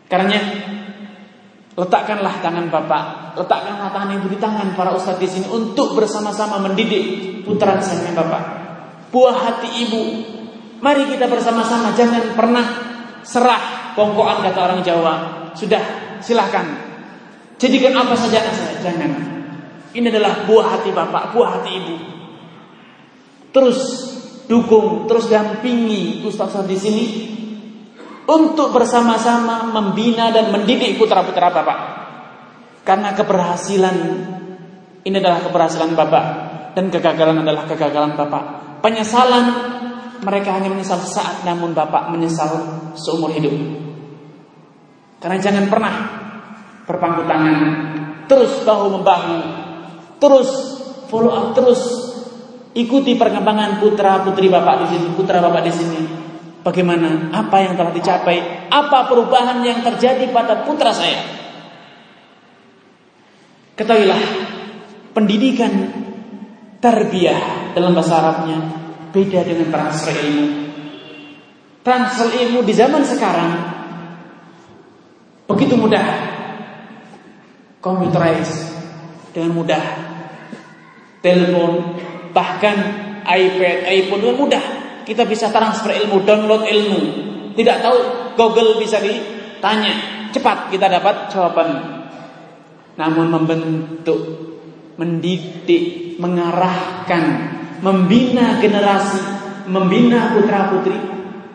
Karena 0.08 0.40
letakkanlah 1.76 2.40
tangan 2.40 2.72
bapak, 2.72 3.36
letakkanlah 3.36 3.92
tangan 3.92 4.16
ibu 4.16 4.32
di 4.32 4.40
tangan 4.40 4.72
para 4.80 4.96
ustadz 4.96 5.20
di 5.20 5.28
sini 5.28 5.48
untuk 5.52 5.92
bersama-sama 6.00 6.64
mendidik 6.64 7.44
putra 7.44 7.76
kesayangan 7.76 8.16
bapak. 8.16 8.44
Buah 9.12 9.38
hati 9.38 9.70
ibu, 9.86 10.02
mari 10.80 11.06
kita 11.12 11.28
bersama-sama 11.28 11.92
jangan 11.94 12.34
pernah 12.34 12.66
serah 13.28 13.94
bongkoan 14.00 14.40
kata 14.42 14.60
orang 14.64 14.80
Jawa. 14.82 15.14
Sudah, 15.54 16.18
silahkan. 16.24 16.66
Jadikan 17.60 17.94
apa 17.94 18.16
saja 18.18 18.42
jangan. 18.82 19.12
Ini 19.94 20.10
adalah 20.10 20.50
buah 20.50 20.80
hati 20.80 20.90
bapak, 20.90 21.36
buah 21.36 21.50
hati 21.60 21.72
ibu. 21.78 21.96
Terus 23.54 23.80
dukung, 24.50 25.06
terus 25.06 25.30
dampingi 25.30 26.26
ustaz 26.26 26.58
di 26.66 26.76
sini 26.76 27.06
untuk 28.26 28.72
bersama-sama 28.74 29.68
membina 29.70 30.32
dan 30.34 30.50
mendidik 30.50 30.98
putra-putra 30.98 31.54
Bapak. 31.54 31.80
Karena 32.84 33.16
keberhasilan 33.16 33.98
ini 35.04 35.16
adalah 35.20 35.40
keberhasilan 35.44 35.94
Bapak 35.96 36.26
dan 36.76 36.90
kegagalan 36.92 37.44
adalah 37.46 37.64
kegagalan 37.70 38.18
Bapak. 38.18 38.44
Penyesalan 38.84 39.46
mereka 40.24 40.56
hanya 40.56 40.72
menyesal 40.72 41.00
sesaat 41.00 41.48
namun 41.48 41.76
Bapak 41.76 42.12
menyesal 42.12 42.52
seumur 42.96 43.32
hidup. 43.32 43.54
Karena 45.24 45.40
jangan 45.40 45.72
pernah 45.72 45.94
berpangku 46.84 47.24
tangan, 47.24 47.60
terus 48.28 48.60
bahu 48.68 49.00
membahu, 49.00 49.38
terus 50.20 50.50
follow 51.08 51.32
up, 51.32 51.48
terus 51.56 51.80
ikuti 52.74 53.18
perkembangan 53.18 53.82
putra 53.82 54.22
putri 54.26 54.50
Bapak 54.50 54.86
di 54.86 54.86
sini, 54.98 55.08
putra 55.14 55.40
Bapak 55.42 55.62
di 55.66 55.74
sini 55.74 56.02
Bagaimana? 56.64 57.28
Apa 57.36 57.60
yang 57.60 57.76
telah 57.76 57.92
dicapai? 57.92 58.72
Apa 58.72 59.12
perubahan 59.12 59.60
yang 59.68 59.84
terjadi 59.84 60.32
pada 60.32 60.64
putra 60.64 60.96
saya? 60.96 61.20
Ketahuilah, 63.76 64.22
pendidikan 65.12 65.92
tarbiyah 66.80 67.76
dalam 67.76 67.92
bahasa 67.92 68.16
Arabnya 68.16 68.58
beda 69.12 69.44
dengan 69.44 69.68
transfer 69.76 70.16
ilmu. 70.16 70.48
Transfer 71.84 72.32
ilmu 72.32 72.64
di 72.64 72.72
zaman 72.72 73.04
sekarang 73.04 73.52
begitu 75.52 75.76
mudah. 75.76 76.32
Computerized 77.84 78.72
dengan 79.36 79.52
mudah. 79.52 79.84
Telepon, 81.20 82.00
bahkan 82.34 82.76
iPad, 83.24 83.88
iPhone 83.88 84.20
dengan 84.20 84.38
mudah 84.42 84.66
kita 85.04 85.28
bisa 85.28 85.52
transfer 85.52 85.92
ilmu, 85.94 86.24
download 86.24 86.64
ilmu. 86.64 87.02
Tidak 87.54 87.78
tahu 87.84 87.98
Google 88.40 88.80
bisa 88.82 88.98
ditanya, 89.04 90.28
cepat 90.32 90.72
kita 90.74 90.88
dapat 90.90 91.30
jawaban. 91.30 91.70
Namun 92.98 93.28
membentuk, 93.30 94.22
mendidik, 94.98 96.18
mengarahkan, 96.18 97.24
membina 97.84 98.58
generasi, 98.64 99.22
membina 99.68 100.34
putra 100.34 100.72
putri 100.72 100.98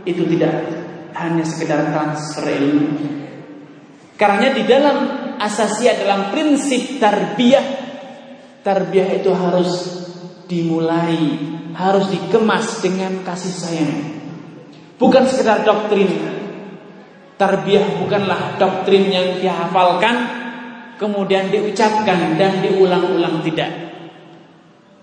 itu 0.07 0.23
tidak 0.37 0.55
hanya 1.19 1.43
sekedar 1.43 1.91
transfer 1.91 2.47
ilmu. 2.47 2.87
Karena 4.19 4.51
di 4.51 4.63
dalam 4.67 4.97
asasiah 5.39 5.95
dalam 5.99 6.35
prinsip 6.35 6.99
tarbiyah, 6.99 7.67
tarbiyah 8.67 9.11
itu 9.23 9.31
harus 9.31 9.71
dimulai 10.49 11.17
harus 11.77 12.11
dikemas 12.11 12.81
dengan 12.81 13.23
kasih 13.23 13.55
sayang. 13.55 13.95
Bukan 14.99 15.29
sekedar 15.29 15.63
doktrin. 15.63 16.11
Tarbiyah 17.39 18.03
bukanlah 18.03 18.59
doktrin 18.59 19.15
yang 19.15 19.39
dihafalkan 19.39 20.17
kemudian 20.99 21.55
diucapkan 21.55 22.35
dan 22.35 22.59
diulang-ulang 22.59 23.47
tidak. 23.47 23.71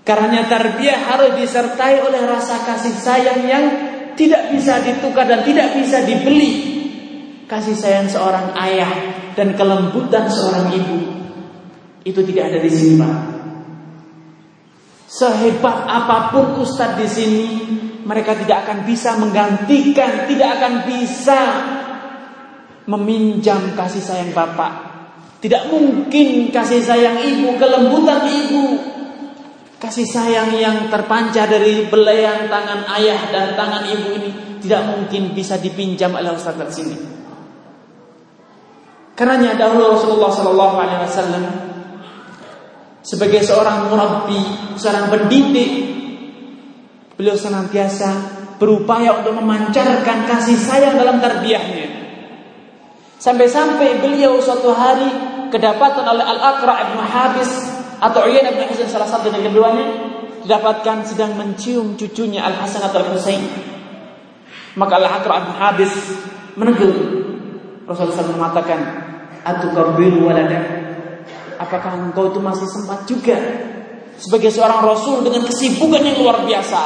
Karena 0.04 0.44
tarbiyah 0.44 1.00
harus 1.16 1.32
disertai 1.40 2.04
oleh 2.04 2.22
rasa 2.28 2.62
kasih 2.68 2.92
sayang 2.92 3.42
yang 3.48 3.66
tidak 4.20 4.52
bisa 4.52 4.84
ditukar 4.84 5.26
dan 5.26 5.48
tidak 5.48 5.80
bisa 5.80 6.04
dibeli. 6.04 6.76
Kasih 7.48 7.74
sayang 7.78 8.12
seorang 8.12 8.52
ayah 8.68 8.92
dan 9.34 9.56
kelembutan 9.56 10.28
seorang 10.28 10.76
ibu 10.76 11.00
itu 12.06 12.22
tidak 12.22 12.54
ada 12.54 12.60
di 12.62 12.70
sini, 12.70 12.94
Pak. 13.02 13.35
Sehebat 15.06 15.86
apa 15.86 16.34
pun 16.34 16.66
ustadz 16.66 16.98
di 16.98 17.08
sini, 17.08 17.46
mereka 18.06 18.34
tidak 18.38 18.66
akan 18.66 18.90
bisa 18.90 19.18
menggantikan, 19.22 20.26
tidak 20.26 20.50
akan 20.58 20.74
bisa 20.90 21.40
meminjam 22.90 23.74
kasih 23.78 24.02
sayang 24.02 24.34
bapak. 24.34 24.94
Tidak 25.42 25.70
mungkin 25.70 26.50
kasih 26.50 26.82
sayang 26.82 27.22
ibu, 27.22 27.54
kelembutan 27.62 28.26
ibu, 28.26 28.82
kasih 29.78 30.10
sayang 30.10 30.58
yang 30.58 30.90
terpancar 30.90 31.46
dari 31.46 31.86
belayan 31.86 32.50
tangan 32.50 32.90
ayah 32.98 33.30
dan 33.30 33.54
tangan 33.54 33.86
ibu 33.86 34.08
ini 34.18 34.30
tidak 34.66 34.82
mungkin 34.90 35.38
bisa 35.38 35.62
dipinjam 35.62 36.18
oleh 36.18 36.34
Ustaz 36.34 36.58
di 36.58 36.74
sini. 36.74 36.98
Karena 39.14 39.54
dahulu 39.54 39.96
Rasulullah 39.96 40.34
Shallallahu 40.34 40.76
Alaihi 40.76 41.02
Wasallam 41.06 41.44
sebagai 43.06 43.46
seorang 43.46 43.86
murabbi, 43.94 44.42
seorang 44.82 45.14
pendidik, 45.14 45.72
beliau 47.14 47.38
senantiasa 47.38 48.42
berupaya 48.58 49.22
untuk 49.22 49.38
memancarkan 49.38 50.26
kasih 50.26 50.58
sayang 50.58 50.98
dalam 50.98 51.22
tarbiyahnya. 51.22 51.88
Sampai-sampai 53.22 54.02
beliau 54.02 54.42
suatu 54.42 54.74
hari 54.74 55.08
kedapatan 55.54 56.04
oleh 56.04 56.26
Al-Aqra' 56.26 56.78
ibn 56.90 56.98
Habis 57.00 57.52
atau 58.02 58.26
Uyain 58.28 58.50
ibn 58.50 58.66
Husain 58.68 58.90
salah 58.90 59.08
satu 59.08 59.32
dari 59.32 59.48
keduanya 59.48 59.88
didapatkan 60.44 61.06
sedang 61.06 61.38
mencium 61.38 61.96
cucunya 61.96 62.44
Al-Hasan 62.44 62.90
atau 62.90 63.06
Al-Husain. 63.06 63.46
Maka 64.76 64.94
Al-Aqra' 64.98 65.38
ibn 65.46 65.52
Habis 65.62 65.94
menegur. 66.58 66.96
Rasulullah 67.86 68.18
SAW 68.18 68.34
mengatakan, 68.34 68.80
"Atukabbiru 69.46 70.26
waladak?" 70.26 70.85
Apakah 71.56 72.00
engkau 72.00 72.32
itu 72.32 72.40
masih 72.44 72.68
sempat 72.68 73.08
juga 73.08 73.38
sebagai 74.16 74.52
seorang 74.52 74.84
rasul 74.84 75.24
dengan 75.24 75.44
kesibukan 75.48 76.02
yang 76.04 76.18
luar 76.20 76.44
biasa? 76.44 76.82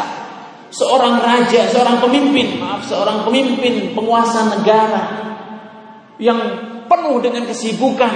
Seorang 0.69 1.17
raja, 1.17 1.65
seorang 1.65 1.97
pemimpin, 1.97 2.61
maaf, 2.61 2.85
seorang 2.85 3.25
pemimpin 3.25 3.97
penguasa 3.97 4.53
negara 4.53 5.03
yang 6.21 6.37
penuh 6.85 7.17
dengan 7.17 7.49
kesibukan. 7.49 8.13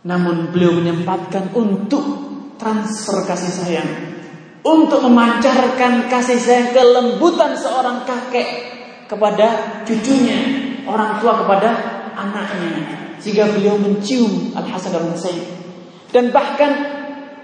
Namun 0.00 0.48
beliau 0.48 0.80
menyempatkan 0.80 1.52
untuk 1.52 2.04
transfer 2.56 3.20
kasih 3.28 3.52
sayang. 3.52 3.90
Untuk 4.64 5.04
memancarkan 5.04 6.08
kasih 6.08 6.40
sayang 6.40 6.72
kelembutan 6.72 7.52
seorang 7.56 8.08
kakek 8.08 8.48
kepada 9.12 9.80
cucunya. 9.84 10.40
Orang 10.88 11.20
tua 11.20 11.44
kepada 11.44 11.99
anaknya. 12.14 13.16
Sehingga 13.20 13.52
beliau 13.52 13.76
mencium 13.76 14.54
Al-Hasan 14.56 14.96
dan 14.96 15.04
Husain. 15.12 15.40
Dan 16.10 16.34
bahkan 16.34 16.72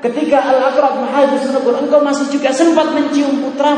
ketika 0.00 0.42
Al-Aqrab 0.42 1.04
Mahadis 1.04 1.46
menegur, 1.50 1.76
engkau 1.78 2.00
masih 2.02 2.26
juga 2.32 2.50
sempat 2.50 2.90
mencium 2.96 3.44
putra. 3.44 3.76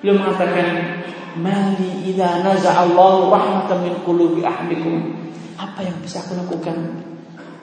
Beliau 0.00 0.18
mengatakan, 0.18 1.02
Mali 1.32 2.12
idza 2.12 2.44
naza'allahu 2.44 3.32
rahmatan 3.32 3.78
min 3.88 3.94
qulubi 4.04 4.44
ahlikum. 4.44 5.16
Apa 5.56 5.80
yang 5.80 5.96
bisa 6.04 6.20
aku 6.20 6.36
lakukan 6.36 6.76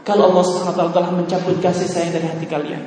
kalau 0.01 0.33
Allah 0.33 0.41
Subhanahu 0.41 0.73
wa 0.73 0.77
taala 0.77 0.93
telah 0.95 1.11
mencabut 1.13 1.55
kasih 1.61 1.85
sayang 1.85 2.17
dari 2.17 2.25
hati 2.25 2.47
kalian? 2.49 2.81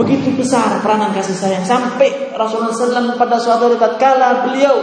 Begitu 0.00 0.32
besar 0.34 0.80
peranan 0.80 1.12
kasih 1.12 1.36
sayang 1.36 1.62
sampai 1.62 2.32
Rasulullah 2.32 2.72
SAW 2.72 3.14
pada 3.20 3.36
suatu 3.36 3.68
hari 3.68 3.78
tatkala 3.78 4.48
beliau 4.48 4.74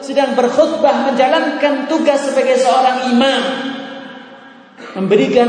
sedang 0.00 0.36
berkhutbah 0.36 1.12
menjalankan 1.12 1.88
tugas 1.88 2.32
sebagai 2.32 2.56
seorang 2.56 3.12
imam 3.12 3.42
memberikan 4.96 5.48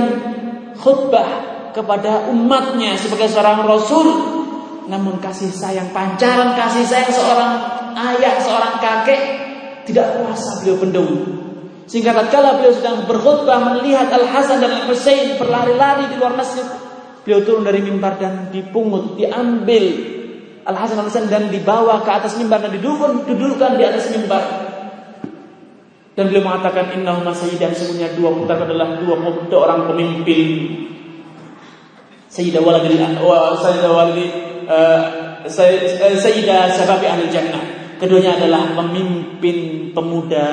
khutbah 0.78 1.30
kepada 1.72 2.30
umatnya 2.30 3.00
sebagai 3.00 3.32
seorang 3.32 3.64
rasul 3.64 4.08
namun 4.92 5.24
kasih 5.24 5.50
sayang 5.50 5.96
pancaran 5.96 6.52
kasih 6.58 6.84
sayang 6.84 7.14
seorang 7.14 7.52
ayah, 7.96 8.36
seorang 8.42 8.76
kakek 8.80 9.22
tidak 9.88 10.20
kuasa 10.20 10.62
beliau 10.62 10.78
bendung. 10.80 11.12
Sehingga 11.90 12.16
tatkala 12.16 12.62
beliau 12.62 12.72
sedang 12.72 13.04
berkhutbah 13.04 13.76
melihat 13.76 14.08
Al 14.16 14.24
Hasan 14.32 14.64
dan 14.64 14.72
Al 14.72 14.84
Husain 14.88 15.36
berlari-lari 15.36 16.08
di 16.08 16.16
luar 16.16 16.40
masjid, 16.40 16.64
beliau 17.28 17.44
turun 17.44 17.68
dari 17.68 17.84
mimbar 17.84 18.16
dan 18.16 18.48
dipungut, 18.48 19.20
diambil 19.20 19.84
Al 20.62 20.76
Hasan 20.78 21.02
Al 21.02 21.08
Husain 21.10 21.26
dan 21.28 21.50
dibawa 21.50 22.06
ke 22.06 22.12
atas 22.12 22.38
mimbar 22.38 22.62
dan 22.62 22.74
didudukkan, 22.74 23.26
didudukkan 23.26 23.71
di 23.78 23.84
atas 23.86 24.13
mimbar. 24.13 24.43
Dan 26.12 26.28
beliau 26.28 26.43
mengatakan 26.43 26.91
Inna 26.95 27.24
sayyidan 27.32 27.71
semuanya 27.71 28.12
dua 28.13 28.36
putra 28.36 28.60
adalah 28.60 29.00
dua, 29.00 29.15
dua 29.47 29.60
orang 29.63 29.89
pemimpin. 29.89 30.47
Sayyidah 32.32 32.62
waladi 32.63 32.95
wa 33.19 33.56
sayyidah 33.60 33.91
waladi 33.91 34.26
uh, 34.67 35.04
sayyidah 36.19 36.71
sababi 36.76 37.06
ahli 37.08 37.32
jannah. 37.32 37.63
Keduanya 37.97 38.41
adalah 38.41 38.74
pemimpin 38.76 39.89
pemuda 39.93 40.45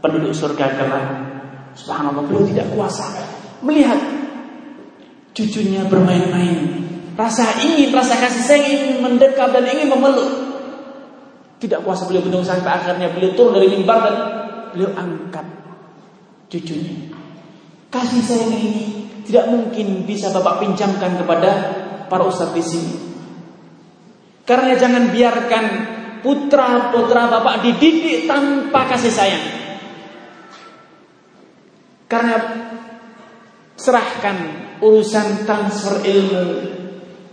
penduduk 0.00 0.32
surga 0.32 0.66
kelak. 0.76 1.06
Subhanallah, 1.76 2.24
beliau 2.24 2.48
tidak 2.48 2.72
kuasa 2.72 3.04
melihat 3.66 3.98
cucunya 5.36 5.84
bermain-main. 5.90 6.85
Rasa 7.16 7.64
ingin, 7.64 7.96
rasa 7.96 8.20
kasih 8.20 8.44
sayang 8.44 8.66
ingin 8.68 8.96
mendekat 9.00 9.48
dan 9.48 9.64
ingin 9.64 9.88
memeluk. 9.88 10.28
Tidak 11.56 11.80
kuasa 11.80 12.04
beliau 12.04 12.20
bendung 12.20 12.44
sampai 12.44 12.68
akhirnya 12.68 13.08
beliau 13.08 13.32
turun 13.32 13.56
dari 13.56 13.72
mimbar 13.72 13.98
dan 14.04 14.16
beliau 14.76 14.92
angkat 14.92 15.46
cucunya. 16.52 17.16
Kasih 17.88 18.20
sayang 18.20 18.52
ini 18.52 18.84
tidak 19.24 19.48
mungkin 19.48 20.04
bisa 20.04 20.28
Bapak 20.28 20.60
pinjamkan 20.60 21.16
kepada 21.16 21.50
para 22.12 22.28
ustadz 22.28 22.52
di 22.52 22.62
sini. 22.62 22.94
Karena 24.46 24.78
jangan 24.78 25.10
biarkan 25.10 25.64
putra-putra 26.22 27.26
bapak 27.26 27.66
dididik 27.66 28.30
tanpa 28.30 28.86
kasih 28.86 29.10
sayang. 29.10 29.46
Karena 32.06 32.38
serahkan 33.74 34.36
urusan 34.78 35.42
transfer 35.42 35.98
ilmu, 36.06 36.44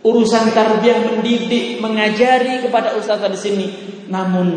urusan 0.03 0.51
tarbiyah 0.51 0.99
mendidik, 1.09 1.79
mengajari 1.79 2.59
kepada 2.61 2.93
ustaz 2.99 3.23
di 3.23 3.39
sini. 3.39 3.67
Namun 4.11 4.47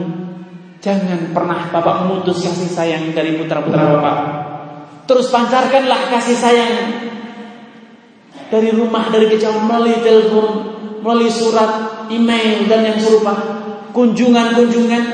jangan 0.83 1.31
pernah 1.31 1.71
bapak 1.71 2.05
memutus 2.05 2.43
kasih 2.43 2.69
sayang 2.69 3.15
dari 3.15 3.39
putra-putra 3.39 3.97
bapak. 3.97 4.17
Terus 5.07 5.31
pancarkanlah 5.31 6.11
kasih 6.11 6.37
sayang 6.37 6.75
dari 8.51 8.75
rumah, 8.75 9.07
dari 9.11 9.31
kejauhan 9.31 9.67
melalui 9.67 10.03
telepon, 10.03 10.47
melalui 11.03 11.31
surat, 11.31 12.07
email 12.11 12.67
dan 12.67 12.91
yang 12.91 12.99
serupa 12.99 13.35
kunjungan-kunjungan 13.95 15.05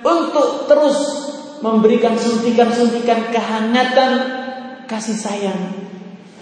untuk 0.00 0.68
terus 0.68 0.98
memberikan 1.60 2.16
suntikan-suntikan 2.16 3.28
kehangatan 3.28 4.12
kasih 4.88 5.16
sayang, 5.16 5.89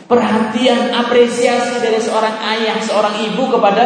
perhatian, 0.09 0.90
apresiasi 0.97 1.85
dari 1.85 2.01
seorang 2.01 2.37
ayah, 2.57 2.81
seorang 2.81 3.14
ibu 3.31 3.53
kepada 3.53 3.85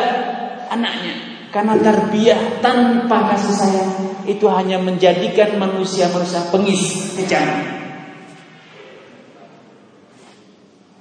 anaknya. 0.70 1.14
Karena 1.52 1.76
tarbiyah 1.76 2.64
tanpa 2.64 3.28
kasih 3.34 3.52
sayang 3.52 3.92
itu 4.24 4.48
hanya 4.48 4.80
menjadikan 4.80 5.60
manusia-manusia 5.60 6.48
pengis 6.48 7.12
kejam. 7.12 7.44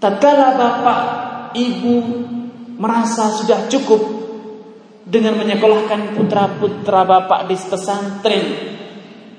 Tatkala 0.02 0.58
bapak, 0.58 1.00
ibu 1.56 1.96
merasa 2.82 3.32
sudah 3.32 3.70
cukup 3.70 4.02
dengan 5.08 5.38
menyekolahkan 5.40 6.18
putra-putra 6.18 7.06
bapak 7.06 7.48
di 7.48 7.56
pesantren. 7.56 8.46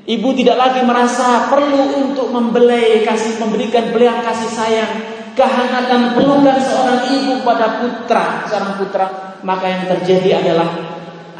Ibu 0.03 0.29
tidak 0.38 0.57
lagi 0.59 0.81
merasa 0.87 1.51
perlu 1.51 2.09
untuk 2.09 2.31
membelai 2.33 3.05
kasih 3.05 3.37
memberikan 3.42 3.90
beliau 3.90 4.23
kasih 4.23 4.51
sayang, 4.51 4.92
kehangatan 5.33 6.16
pelukan 6.16 6.59
seorang 6.61 7.01
ibu 7.09 7.33
pada 7.45 7.81
putra, 7.81 8.47
seorang 8.49 8.73
putra, 8.77 9.07
maka 9.42 9.66
yang 9.68 9.85
terjadi 9.88 10.45
adalah 10.45 10.68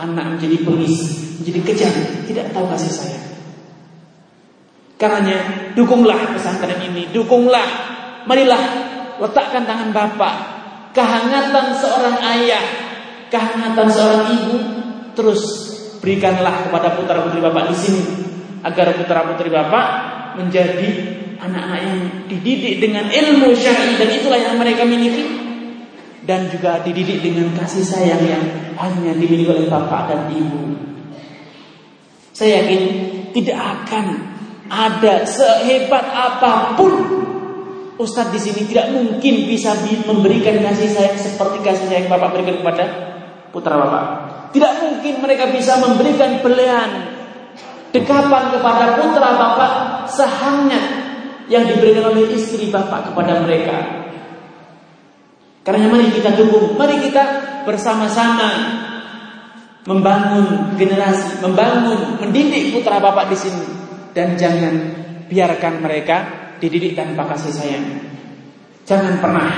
anak 0.01 0.37
menjadi 0.37 0.57
bengis, 0.65 1.01
menjadi 1.41 1.61
kejam, 1.63 1.95
tidak 2.29 2.47
tahu 2.57 2.67
kasih 2.73 2.93
sayang. 2.93 3.27
Karenanya 4.97 5.73
dukunglah 5.75 6.33
pesantren 6.33 6.79
ini, 6.89 7.11
dukunglah, 7.11 7.67
marilah 8.25 8.63
letakkan 9.19 9.67
tangan 9.67 9.91
bapak, 9.91 10.35
kehangatan 10.97 11.75
seorang 11.77 12.17
ayah, 12.39 12.65
kehangatan 13.29 13.89
seorang 13.91 14.23
ibu 14.31 14.57
terus 15.13 15.43
berikanlah 16.01 16.67
kepada 16.67 16.99
putra 16.99 17.23
putri 17.23 17.39
bapak 17.39 17.71
di 17.71 17.77
sini 17.77 18.03
agar 18.65 18.97
putra 18.97 19.21
putri 19.29 19.49
bapak 19.53 19.87
menjadi 20.41 21.22
anak-anak 21.43 21.81
yang 21.83 22.01
dididik 22.31 22.79
dengan 22.79 23.11
ilmu 23.11 23.51
syar'i 23.59 23.99
dan 23.99 24.09
itulah 24.15 24.39
yang 24.39 24.55
mereka 24.55 24.87
miliki 24.87 25.27
dan 26.23 26.47
juga 26.47 26.79
dididik 26.87 27.19
dengan 27.19 27.51
kasih 27.59 27.83
sayang 27.83 28.23
yang 28.23 28.45
hanya 28.79 29.13
dimiliki 29.19 29.51
oleh 29.51 29.67
bapak 29.67 30.07
dan 30.07 30.21
ibu. 30.31 30.79
Saya 32.31 32.63
yakin 32.63 32.83
tidak 33.35 33.59
akan 33.59 34.05
ada 34.71 35.27
sehebat 35.27 36.07
apa 36.15 36.79
pun 36.79 36.95
Ustadz 38.01 38.33
di 38.33 38.41
sini 38.41 38.63
tidak 38.71 38.95
mungkin 38.95 39.47
bisa 39.51 39.77
memberikan 40.09 40.63
kasih 40.63 40.89
sayang 40.89 41.19
seperti 41.19 41.61
kasih 41.61 41.87
sayang 41.91 42.07
bapak 42.09 42.39
berikan 42.39 42.63
kepada 42.63 42.85
putra 43.51 43.75
bapak. 43.77 44.05
Tidak 44.55 44.73
mungkin 44.81 45.15
mereka 45.21 45.51
bisa 45.51 45.77
memberikan 45.83 46.41
belian 46.41 46.91
dekapan 47.93 48.43
kepada 48.57 48.97
putra 48.97 49.29
bapak 49.37 49.73
sehangat 50.09 51.02
yang 51.53 51.69
diberikan 51.69 52.09
oleh 52.09 52.33
istri 52.33 52.73
bapak 52.73 53.13
kepada 53.13 53.45
mereka. 53.45 54.09
Karena 55.63 55.93
mari 55.93 56.09
kita 56.09 56.33
dukung, 56.33 56.75
mari 56.81 56.97
kita 57.05 57.23
bersama-sama 57.69 58.49
membangun 59.85 60.75
generasi, 60.81 61.45
membangun, 61.45 62.19
mendidik 62.19 62.73
putra 62.73 62.99
bapak 62.99 63.29
di 63.31 63.37
sini 63.37 63.67
dan 64.17 64.35
jangan 64.41 64.75
biarkan 65.29 65.85
mereka 65.85 66.17
dididik 66.59 66.97
tanpa 66.97 67.29
kasih 67.37 67.53
sayang. 67.53 67.87
Jangan 68.89 69.21
pernah 69.21 69.51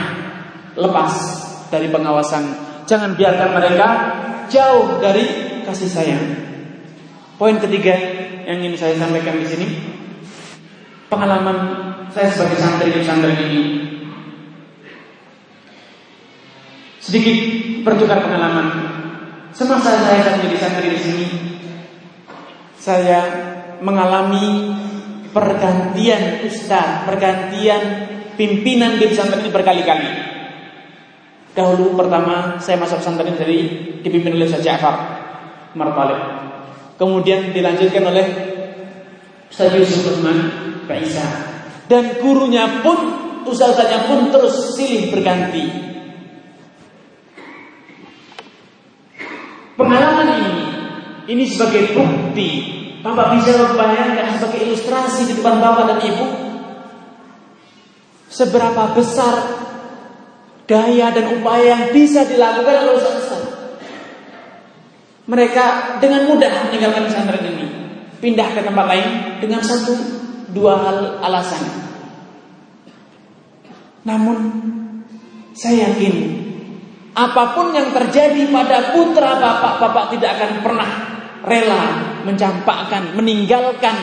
lepas 0.77 1.13
dari 1.71 1.89
pengawasan, 1.89 2.45
jangan 2.85 3.15
biarkan 3.17 3.51
mereka 3.55 3.89
jauh 4.51 5.01
dari 5.01 5.25
kasih 5.65 5.89
sayang. 5.89 6.25
Poin 7.41 7.57
ketiga 7.57 7.97
yang 8.45 8.61
ingin 8.61 8.77
saya 8.77 8.95
sampaikan 9.01 9.41
di 9.41 9.49
sini 9.49 9.67
pengalaman 11.09 11.84
saya 12.15 12.31
sebagai 12.31 12.59
santri 12.63 12.95
di 12.95 13.03
pesantren 13.03 13.35
ini 13.43 13.63
sedikit 17.03 17.39
bertukar 17.83 18.23
pengalaman 18.23 18.71
semasa 19.51 19.99
saya 19.99 20.39
menjadi 20.39 20.57
santri 20.63 20.95
di 20.95 21.01
sini 21.03 21.27
saya 22.79 23.21
mengalami 23.83 24.77
pergantian 25.35 26.47
ustaz, 26.47 27.03
pergantian 27.03 27.83
pimpinan 28.39 29.01
di 29.01 29.11
pesantren 29.11 29.43
ini 29.43 29.51
berkali-kali. 29.51 30.11
Dahulu 31.55 31.99
pertama 31.99 32.61
saya 32.63 32.79
masuk 32.79 33.03
pesantren 33.03 33.35
dari 33.35 33.59
dipimpin 34.03 34.35
oleh 34.35 34.47
Ustaz 34.47 34.63
Ja'far 34.63 34.97
Martalib. 35.79 36.19
Kemudian 36.99 37.51
dilanjutkan 37.51 38.05
oleh 38.05 38.27
Ustaz 39.51 39.71
Yusuf 39.75 40.19
Usman 40.19 40.39
Isa. 40.99 41.54
Dan 41.85 42.17
gurunya 42.17 42.81
pun, 42.81 42.97
ustazanya 43.45 44.09
pun 44.09 44.33
terus 44.33 44.73
silih 44.73 45.13
berganti. 45.13 45.65
Pengalaman 49.75 50.29
ini, 50.39 50.55
ini 51.29 51.45
sebagai 51.45 51.93
bukti. 51.93 52.51
Bapak 53.05 53.37
bisa 53.37 53.61
membayangkan 53.61 54.41
sebagai 54.41 54.65
ilustrasi 54.65 55.29
di 55.29 55.33
depan 55.37 55.61
bapak 55.61 55.85
dan 55.93 55.99
ibu. 56.09 56.27
Seberapa 58.33 58.97
besar 58.97 59.35
daya 60.65 61.13
dan 61.13 61.37
upaya 61.37 61.77
yang 61.77 61.85
bisa 61.93 62.25
dilakukan 62.25 62.89
oleh 62.89 62.97
ustaz 62.97 63.31
Mereka 65.25 66.01
dengan 66.01 66.29
mudah 66.29 66.69
meninggalkan 66.69 67.09
pesantren 67.09 67.45
ini, 67.45 67.67
pindah 68.21 68.49
ke 68.53 68.61
tempat 68.61 68.87
lain 68.89 69.09
dengan 69.41 69.61
satu 69.65 70.14
dua 70.55 70.79
hal 70.79 70.99
alasan. 71.21 71.67
Namun 74.07 74.37
saya 75.53 75.91
yakin 75.91 76.15
apa 77.15 77.55
pun 77.55 77.75
yang 77.75 77.91
terjadi 77.95 78.47
pada 78.51 78.95
putra 78.95 79.39
bapak, 79.39 79.75
bapak 79.83 80.05
tidak 80.15 80.39
akan 80.39 80.51
pernah 80.63 80.91
rela 81.45 81.83
mencampakkan, 82.25 83.19
meninggalkan, 83.19 83.97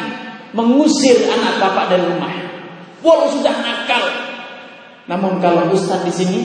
mengusir 0.54 1.32
anak 1.32 1.58
bapak 1.58 1.96
dari 1.96 2.04
rumah. 2.06 2.34
Walau 3.02 3.32
sudah 3.32 3.56
nakal. 3.64 4.04
Namun 5.10 5.42
kalau 5.42 5.74
ustaz 5.74 6.06
di 6.06 6.14
sini 6.14 6.40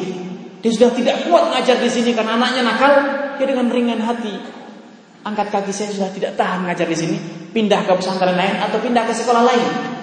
dia 0.64 0.72
sudah 0.72 0.90
tidak 0.96 1.28
kuat 1.28 1.52
ngajar 1.52 1.78
di 1.78 1.90
sini 1.92 2.16
karena 2.16 2.34
anaknya 2.40 2.62
nakal, 2.64 2.92
dia 3.36 3.46
dengan 3.46 3.68
ringan 3.70 4.00
hati 4.02 4.56
angkat 5.26 5.50
kaki 5.50 5.72
saya 5.74 5.90
sudah 5.90 6.10
tidak 6.14 6.38
tahan 6.38 6.62
ngajar 6.70 6.86
di 6.86 6.94
sini, 6.94 7.18
pindah 7.50 7.82
ke 7.82 7.92
pesantren 7.98 8.38
lain 8.38 8.62
atau 8.62 8.78
pindah 8.78 9.02
ke 9.02 9.12
sekolah 9.12 9.42
lain. 9.42 9.95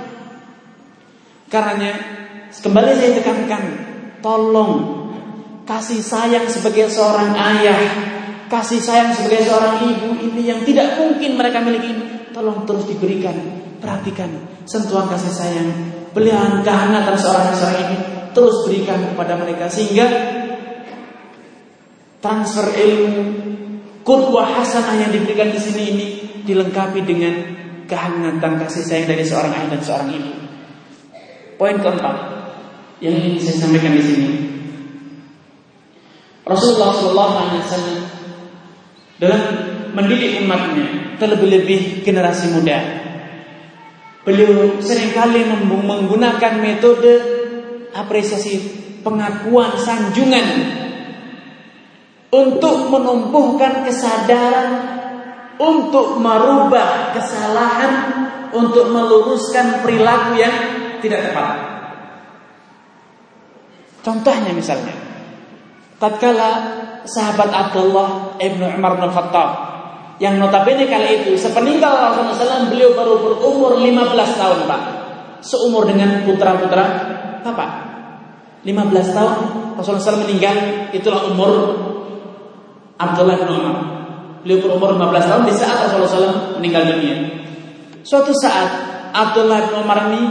Karenanya 1.53 1.93
kembali 2.49 2.97
saya 2.97 3.13
tekankan, 3.21 3.63
tolong 4.25 4.73
kasih 5.69 6.01
sayang 6.01 6.49
sebagai 6.49 6.89
seorang 6.89 7.29
ayah, 7.37 7.77
kasih 8.49 8.81
sayang 8.81 9.13
sebagai 9.13 9.45
seorang 9.45 9.85
ibu 9.85 10.17
ini 10.17 10.49
yang 10.49 10.65
tidak 10.65 10.97
mungkin 10.97 11.37
mereka 11.37 11.61
miliki 11.61 11.93
tolong 12.33 12.65
terus 12.65 12.89
diberikan, 12.89 13.37
perhatikan 13.77 14.33
sentuhan 14.65 15.05
kasih 15.13 15.29
sayang, 15.29 15.69
belian 16.09 16.65
kehangatan 16.65 17.21
seorang 17.21 17.53
seorang 17.53 17.79
ini 17.85 17.97
terus 18.33 18.65
berikan 18.65 19.13
kepada 19.13 19.37
mereka 19.37 19.69
sehingga 19.69 20.09
transfer 22.17 22.73
ilmu 22.73 23.23
kurwah 24.01 24.57
hasanah 24.57 25.05
yang 25.05 25.13
diberikan 25.13 25.53
di 25.53 25.61
sini 25.61 25.83
ini 25.85 26.07
dilengkapi 26.49 27.05
dengan 27.05 27.33
kehangatan 27.85 28.57
kasih 28.57 28.81
sayang 28.81 29.05
dari 29.05 29.21
seorang 29.21 29.53
ayah 29.53 29.69
dan 29.69 29.83
seorang 29.85 30.09
ibu. 30.17 30.42
Poin 31.55 31.77
keempat 31.77 32.15
yang 33.03 33.13
ingin 33.19 33.39
saya 33.39 33.67
sampaikan 33.67 33.93
di 33.93 34.03
sini. 34.03 34.29
Rasulullah 36.43 36.91
Shallallahu 36.91 37.35
Alaihi 37.39 37.61
Wasallam 37.63 37.99
dalam 39.21 39.41
mendidik 39.95 40.43
umatnya, 40.43 41.15
terlebih-lebih 41.21 42.03
generasi 42.03 42.51
muda. 42.51 42.79
Beliau 44.23 44.79
sering 44.79 45.15
kali 45.15 45.47
menggunakan 45.63 46.53
metode 46.59 47.13
apresiasi 47.91 48.59
pengakuan 49.03 49.75
sanjungan 49.77 50.47
untuk 52.33 52.89
menumbuhkan 52.89 53.85
kesadaran 53.85 54.69
untuk 55.61 56.17
merubah 56.17 57.13
kesalahan 57.13 57.93
untuk 58.55 58.89
meluruskan 58.89 59.85
perilaku 59.85 60.41
yang 60.41 60.55
tidak 61.03 61.27
tepat. 61.27 61.51
Contohnya 64.03 64.51
misalnya, 64.55 64.95
tatkala 65.99 66.51
sahabat 67.03 67.51
Abdullah 67.51 68.39
ibnu 68.39 68.63
Umar 68.67 68.99
bin 68.99 69.11
Khattab 69.11 69.49
yang 70.21 70.39
notabene 70.39 70.87
kali 70.87 71.23
itu 71.23 71.35
sepeninggal 71.35 72.11
Rasulullah 72.11 72.37
SAW 72.37 72.71
beliau 72.71 72.95
baru 72.95 73.13
berumur 73.19 73.75
15 73.79 74.39
tahun 74.39 74.59
pak. 74.69 74.81
Seumur 75.43 75.83
dengan 75.83 76.23
putra-putra 76.23 76.85
bapak. 77.43 77.69
15 78.63 79.15
tahun 79.15 79.35
Rasulullah 79.75 80.03
SAW 80.03 80.23
meninggal 80.23 80.55
itulah 80.95 81.27
umur 81.27 81.51
Abdullah 82.95 83.35
bin 83.41 83.49
Umar. 83.51 83.75
Beliau 84.43 84.59
berumur 84.63 84.95
15 84.95 85.29
tahun 85.31 85.43
di 85.49 85.53
saat 85.55 85.77
Rasulullah 85.87 86.11
SAW 86.11 86.59
meninggal 86.59 86.83
dunia. 86.87 87.15
Suatu 88.03 88.31
saat 88.35 88.69
Abdullah 89.11 89.71
bin 89.71 89.75
Umar 89.81 89.99
ini 90.11 90.21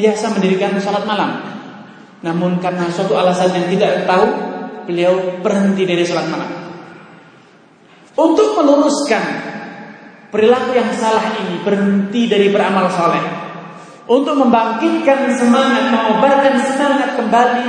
biasa 0.00 0.32
mendirikan 0.32 0.80
sholat 0.80 1.04
malam. 1.04 1.44
Namun 2.24 2.56
karena 2.64 2.88
suatu 2.88 3.12
alasan 3.16 3.52
yang 3.52 3.68
tidak 3.68 4.08
tahu, 4.08 4.26
beliau 4.88 5.40
berhenti 5.44 5.84
dari 5.84 6.04
sholat 6.08 6.26
malam. 6.32 6.50
Untuk 8.16 8.56
meluruskan 8.56 9.24
perilaku 10.32 10.72
yang 10.72 10.90
salah 10.96 11.36
ini, 11.36 11.60
berhenti 11.60 12.28
dari 12.28 12.48
beramal 12.48 12.88
soleh. 12.88 13.24
Untuk 14.10 14.34
membangkitkan 14.40 15.38
semangat, 15.38 15.92
mengobarkan 15.94 16.54
semangat 16.66 17.14
kembali, 17.14 17.68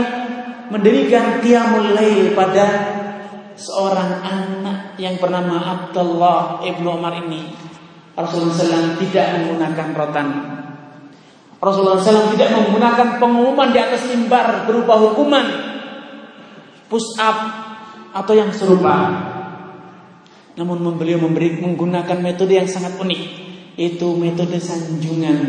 mendirikan 0.74 1.38
qiyamul 1.44 1.94
lail 1.94 2.34
pada 2.34 2.66
seorang 3.54 4.26
anak 4.26 4.98
yang 4.98 5.22
bernama 5.22 5.62
Abdullah 5.62 6.66
ibnu 6.66 6.98
Umar 6.98 7.14
ini. 7.22 7.54
Rasulullah 8.18 8.58
SAW 8.58 9.00
tidak 9.00 9.28
menggunakan 9.38 9.88
rotan 9.96 10.28
Rasulullah 11.62 12.02
SAW 12.02 12.34
tidak 12.34 12.58
menggunakan 12.58 13.22
pengumuman 13.22 13.70
di 13.70 13.78
atas 13.78 14.10
mimbar 14.10 14.66
berupa 14.66 14.98
hukuman 14.98 15.46
push 16.90 17.22
up 17.22 17.38
atau 18.18 18.34
yang 18.34 18.50
serupa. 18.50 19.30
Namun 20.58 20.98
beliau 20.98 21.22
memberi 21.22 21.62
menggunakan 21.62 22.18
metode 22.18 22.58
yang 22.58 22.66
sangat 22.66 22.98
unik, 22.98 23.22
itu 23.78 24.08
metode 24.18 24.58
sanjungan. 24.58 25.40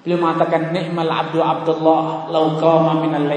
Beliau 0.00 0.18
mengatakan 0.18 0.72
nikmal 0.72 1.12
abdu 1.12 1.44
Abdullah 1.44 2.32
lau 2.32 2.56
qama 2.56 3.04
minal. 3.04 3.30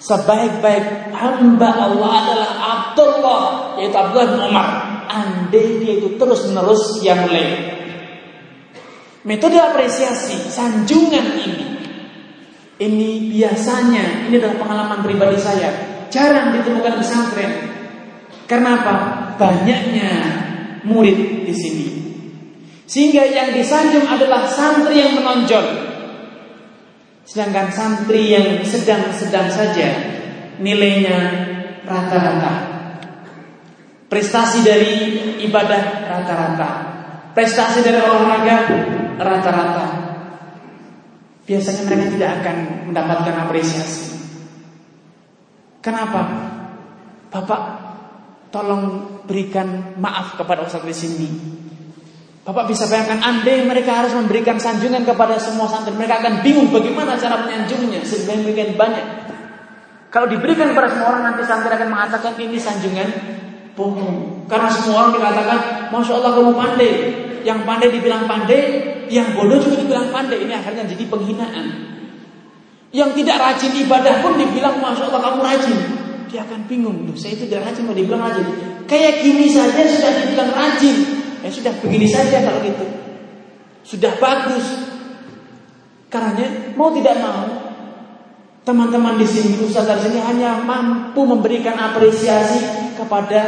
Sebaik-baik 0.00 1.12
hamba 1.16 1.68
Allah 1.68 2.10
adalah 2.24 2.50
Abdullah 2.60 3.40
yaitu 3.80 3.96
Abdullah 3.96 4.28
bin 4.36 4.40
Umar. 4.52 4.68
Andai 5.10 5.82
dia 5.82 5.92
itu 5.98 6.14
terus 6.16 6.46
menerus 6.48 7.02
yang 7.02 7.26
lain 7.26 7.79
Metode 9.20 9.60
apresiasi, 9.60 10.48
sanjungan 10.48 11.26
ini 11.36 11.70
ini 12.80 13.28
biasanya, 13.28 14.24
ini 14.24 14.40
adalah 14.40 14.56
pengalaman 14.56 15.00
pribadi 15.04 15.36
saya, 15.36 15.68
jarang 16.08 16.56
ditemukan 16.56 16.96
di 16.96 17.00
pesantren. 17.04 17.52
Karena 18.48 18.80
apa? 18.80 18.96
Banyaknya 19.36 20.10
murid 20.88 21.44
di 21.44 21.54
sini. 21.54 21.86
Sehingga 22.88 23.22
yang 23.28 23.52
disanjung 23.52 24.08
adalah 24.08 24.48
santri 24.48 24.96
yang 24.96 25.12
menonjol. 25.12 25.62
Sedangkan 27.22 27.68
santri 27.70 28.32
yang 28.32 28.64
sedang-sedang 28.64 29.52
saja 29.52 29.88
nilainya 30.58 31.18
rata-rata. 31.84 32.54
Prestasi 34.10 34.66
dari 34.66 34.94
ibadah 35.46 36.10
rata-rata. 36.10 36.89
Prestasi 37.30 37.86
dari 37.86 37.98
olahraga 38.02 38.56
rata-rata. 39.20 39.86
Biasanya 41.46 41.82
mereka 41.86 42.06
tidak 42.14 42.30
akan 42.42 42.56
mendapatkan 42.90 43.34
apresiasi. 43.46 44.14
Kenapa? 45.80 46.22
Bapak 47.30 47.62
tolong 48.50 49.06
berikan 49.24 49.94
maaf 49.96 50.34
kepada 50.34 50.66
Ustaz 50.66 50.82
di 50.82 50.94
sini. 50.94 51.28
Bapak 52.40 52.66
bisa 52.66 52.90
bayangkan 52.90 53.22
andai 53.22 53.62
mereka 53.62 54.02
harus 54.02 54.16
memberikan 54.16 54.58
sanjungan 54.58 55.06
kepada 55.06 55.38
semua 55.38 55.70
santri, 55.70 55.94
mereka 55.94 56.24
akan 56.24 56.40
bingung 56.42 56.72
bagaimana 56.72 57.14
cara 57.14 57.46
menyanjungnya 57.46 58.02
sedemikian 58.02 58.74
banyak. 58.74 59.06
Kalau 60.10 60.26
diberikan 60.26 60.74
kepada 60.74 60.90
semua 60.90 61.06
orang 61.14 61.22
nanti 61.30 61.46
santri 61.46 61.70
akan 61.70 61.88
mengatakan 61.94 62.34
ini 62.40 62.58
sanjungan 62.58 63.08
bohong. 63.78 64.39
Karena 64.50 64.66
semua 64.66 65.06
orang 65.06 65.12
dikatakan, 65.14 65.58
masya 65.94 66.12
Allah 66.18 66.32
kamu 66.34 66.52
pandai, 66.58 66.92
yang 67.46 67.62
pandai 67.62 67.88
dibilang 67.94 68.26
pandai, 68.26 68.60
yang 69.10 69.30
bodoh 69.34 69.62
juga 69.62 69.78
dibilang 69.78 70.10
pandai. 70.10 70.42
Ini 70.42 70.54
akhirnya 70.58 70.84
jadi 70.90 71.04
penghinaan. 71.06 71.66
Yang 72.90 73.22
tidak 73.22 73.36
rajin 73.38 73.72
ibadah 73.86 74.14
pun 74.18 74.34
dibilang 74.34 74.82
Masya 74.82 75.04
Allah 75.10 75.22
kamu 75.30 75.40
rajin. 75.46 75.78
Dia 76.26 76.42
akan 76.42 76.66
bingung. 76.66 77.06
Loh, 77.06 77.14
saya 77.14 77.38
itu 77.38 77.46
tidak 77.46 77.70
rajin 77.70 77.86
mau 77.86 77.94
dibilang 77.94 78.22
rajin. 78.22 78.46
Kayak 78.90 79.22
gini 79.22 79.46
saja 79.46 79.82
sudah 79.86 80.12
dibilang 80.26 80.50
rajin. 80.50 80.96
Ya 81.40 81.48
sudah 81.54 81.72
begini 81.78 82.06
saja 82.10 82.42
kalau 82.42 82.60
gitu. 82.66 82.86
Sudah 83.86 84.18
bagus. 84.18 84.66
Karena 86.10 86.74
mau 86.74 86.90
tidak 86.90 87.22
mau 87.22 87.46
teman-teman 88.66 89.14
di 89.22 89.26
sini 89.26 89.62
Ustaz 89.62 89.86
di 90.02 90.10
sini 90.10 90.18
hanya 90.18 90.58
mampu 90.58 91.22
memberikan 91.22 91.78
apresiasi 91.78 92.92
kepada 92.98 93.40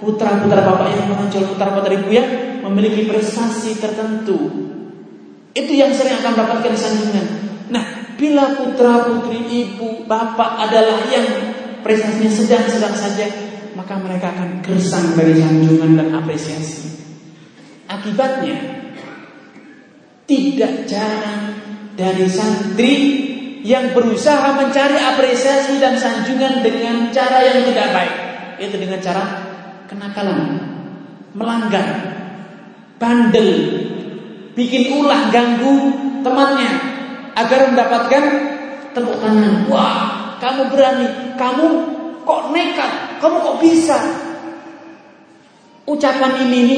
putra-putra 0.00 0.64
bapak 0.64 0.88
yang 0.96 1.04
menonjol 1.12 1.44
putra-putra 1.54 1.92
ibu 1.92 2.08
yang 2.08 2.28
memiliki 2.64 3.06
prestasi 3.06 3.76
tertentu. 3.76 4.36
Itu 5.52 5.72
yang 5.76 5.92
sering 5.92 6.18
akan 6.24 6.32
mendapatkan 6.34 6.74
sanjungan. 6.74 7.26
Nah, 7.68 8.16
bila 8.16 8.56
putra 8.56 9.04
putri 9.06 9.44
ibu 9.44 10.08
bapak 10.08 10.68
adalah 10.68 11.04
yang 11.12 11.26
prestasinya 11.84 12.32
sedang-sedang 12.32 12.94
saja, 12.96 13.26
maka 13.76 14.00
mereka 14.00 14.32
akan 14.32 14.64
gersang 14.64 15.14
dari 15.14 15.36
sanjungan 15.36 16.00
dan 16.00 16.08
apresiasi. 16.16 16.88
Akibatnya, 17.90 18.56
tidak 20.30 20.86
jarang 20.86 21.58
dari 21.98 22.26
santri 22.30 22.94
yang 23.60 23.92
berusaha 23.92 24.56
mencari 24.56 24.96
apresiasi 24.96 25.82
dan 25.82 25.98
sanjungan 25.98 26.64
dengan 26.64 27.10
cara 27.12 27.44
yang 27.44 27.66
tidak 27.66 27.88
baik, 27.92 28.14
yaitu 28.62 28.76
dengan 28.78 29.02
cara 29.02 29.24
kenakalan, 29.90 30.62
melanggar, 31.34 31.90
bandel, 33.02 33.50
bikin 34.54 35.02
ulah 35.02 35.34
ganggu 35.34 35.90
temannya 36.22 36.70
agar 37.34 37.74
mendapatkan 37.74 38.24
tepuk 38.94 39.18
tangan. 39.18 39.66
Wah, 39.66 40.38
kamu 40.38 40.70
berani, 40.70 41.34
kamu 41.34 41.66
kok 42.22 42.42
nekat, 42.54 42.92
kamu 43.18 43.36
kok 43.42 43.58
bisa. 43.58 43.98
Ucapan 45.90 46.46
ini, 46.46 46.58
ini 46.62 46.76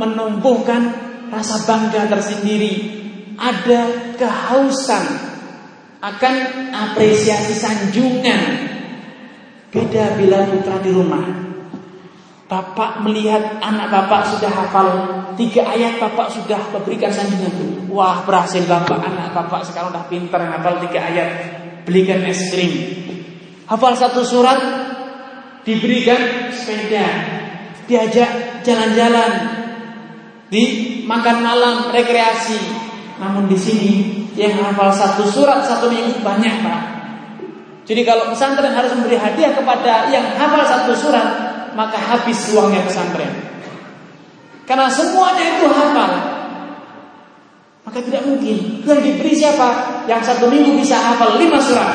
menumbuhkan 0.00 0.88
rasa 1.28 1.68
bangga 1.68 2.08
tersendiri. 2.08 3.04
Ada 3.36 4.14
kehausan 4.16 5.04
akan 6.00 6.34
apresiasi 6.72 7.52
sanjungan. 7.52 8.72
Beda 9.68 10.16
bila 10.16 10.48
putra 10.48 10.80
di 10.80 10.90
rumah. 10.96 11.51
Bapak 12.52 13.00
melihat 13.00 13.64
anak 13.64 13.88
bapak 13.88 14.28
sudah 14.28 14.52
hafal 14.52 14.88
tiga 15.40 15.64
ayat, 15.64 15.96
bapak 15.96 16.28
sudah 16.28 16.60
memberikan 16.68 17.08
sanjungan. 17.08 17.88
Wah 17.88 18.20
berhasil 18.28 18.68
bapak, 18.68 19.00
anak 19.00 19.32
bapak 19.32 19.64
sekarang 19.64 19.88
sudah 19.88 20.04
pintar 20.12 20.44
hafal 20.44 20.76
tiga 20.84 21.00
ayat, 21.00 21.28
belikan 21.88 22.20
es 22.28 22.52
krim. 22.52 22.68
Hafal 23.64 23.96
satu 23.96 24.20
surat, 24.20 24.60
diberikan 25.64 26.52
sepeda, 26.52 27.08
diajak 27.88 28.60
jalan-jalan, 28.60 29.32
di 30.52 30.62
makan 31.08 31.40
malam, 31.40 31.88
rekreasi. 31.88 32.60
Namun 33.16 33.48
di 33.48 33.56
sini 33.56 33.92
yang 34.36 34.60
hafal 34.60 34.92
satu 34.92 35.24
surat 35.24 35.64
satu 35.64 35.88
minggu 35.88 36.20
banyak 36.20 36.60
pak. 36.60 36.80
Jadi 37.88 38.04
kalau 38.04 38.28
pesantren 38.28 38.76
harus 38.76 38.92
memberi 38.92 39.16
hadiah 39.16 39.56
kepada 39.56 40.12
yang 40.12 40.36
hafal 40.36 40.60
satu 40.68 40.92
surat, 40.92 41.51
maka 41.72 41.96
habis 41.98 42.52
uangnya 42.52 42.84
pesantren. 42.86 43.32
Karena 44.62 44.86
semuanya 44.88 45.58
itu 45.58 45.66
hafal. 45.68 46.12
Maka 47.82 47.98
tidak 47.98 48.22
mungkin. 48.24 48.80
Yang 48.86 49.00
diberi 49.02 49.32
siapa? 49.34 49.68
Yang 50.06 50.32
satu 50.32 50.46
minggu 50.48 50.78
bisa 50.78 50.96
hafal 50.96 51.36
lima 51.36 51.58
surat. 51.58 51.92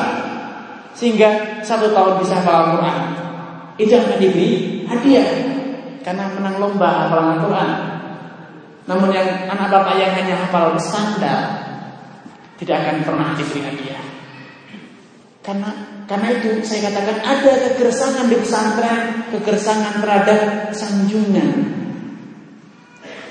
Sehingga 0.92 1.62
satu 1.64 1.90
tahun 1.90 2.20
bisa 2.20 2.38
hafal 2.38 2.70
Al-Quran. 2.70 2.98
Itu 3.80 3.92
akan 3.96 4.18
diberi 4.20 4.84
hadiah. 4.84 5.28
Karena 6.04 6.28
menang 6.36 6.60
lomba 6.60 7.08
hafalan 7.08 7.40
Al-Quran. 7.40 7.70
Namun 8.88 9.08
yang 9.12 9.28
anak 9.48 9.68
bapak 9.68 9.94
yang 10.00 10.12
hanya 10.16 10.34
hafal 10.48 10.76
standar 10.80 11.66
tidak 12.60 12.76
akan 12.84 12.96
pernah 13.04 13.28
diberi 13.36 13.60
hadiah. 13.64 14.17
Karena 15.48 15.72
karena 16.04 16.28
itu 16.28 16.60
saya 16.60 16.92
katakan 16.92 17.24
ada 17.24 17.52
kegersangan 17.72 18.28
di 18.28 18.36
pesantren, 18.36 19.32
kegersangan 19.32 20.04
terhadap 20.04 20.68
sanjungan. 20.76 21.72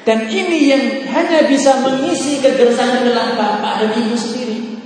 Dan 0.01 0.25
ini 0.25 0.65
yang 0.65 1.05
hanya 1.13 1.45
bisa 1.45 1.77
mengisi 1.85 2.41
kegersangan 2.41 3.05
dalam 3.05 3.37
bapak 3.37 3.85
dan 3.85 3.91
ibu 4.01 4.17
sendiri. 4.17 4.81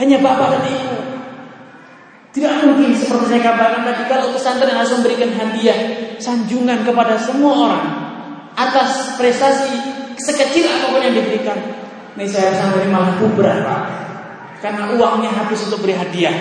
Hanya 0.00 0.16
bapak 0.24 0.48
dan 0.48 0.64
ibu. 0.72 0.96
Tidak 2.32 2.52
mungkin 2.64 2.96
seperti 2.96 3.36
saya 3.36 3.52
katakan 3.52 3.84
tadi 3.84 4.08
kalau 4.08 4.32
pesantren 4.32 4.80
harus 4.80 4.96
memberikan 4.96 5.28
hadiah 5.36 6.08
sanjungan 6.16 6.88
kepada 6.88 7.20
semua 7.20 7.52
orang 7.68 7.86
atas 8.56 9.20
prestasi 9.20 9.76
sekecil 10.16 10.72
apa 10.72 10.96
pun 10.96 11.04
yang 11.04 11.20
diberikan. 11.20 11.60
Ini 12.16 12.24
saya 12.24 12.56
pesantren 12.56 12.88
malah 12.88 13.12
kubra. 13.20 14.07
Karena 14.58 14.90
uangnya 14.94 15.30
habis 15.30 15.66
untuk 15.70 15.86
beri 15.86 15.94
hadiah. 15.94 16.34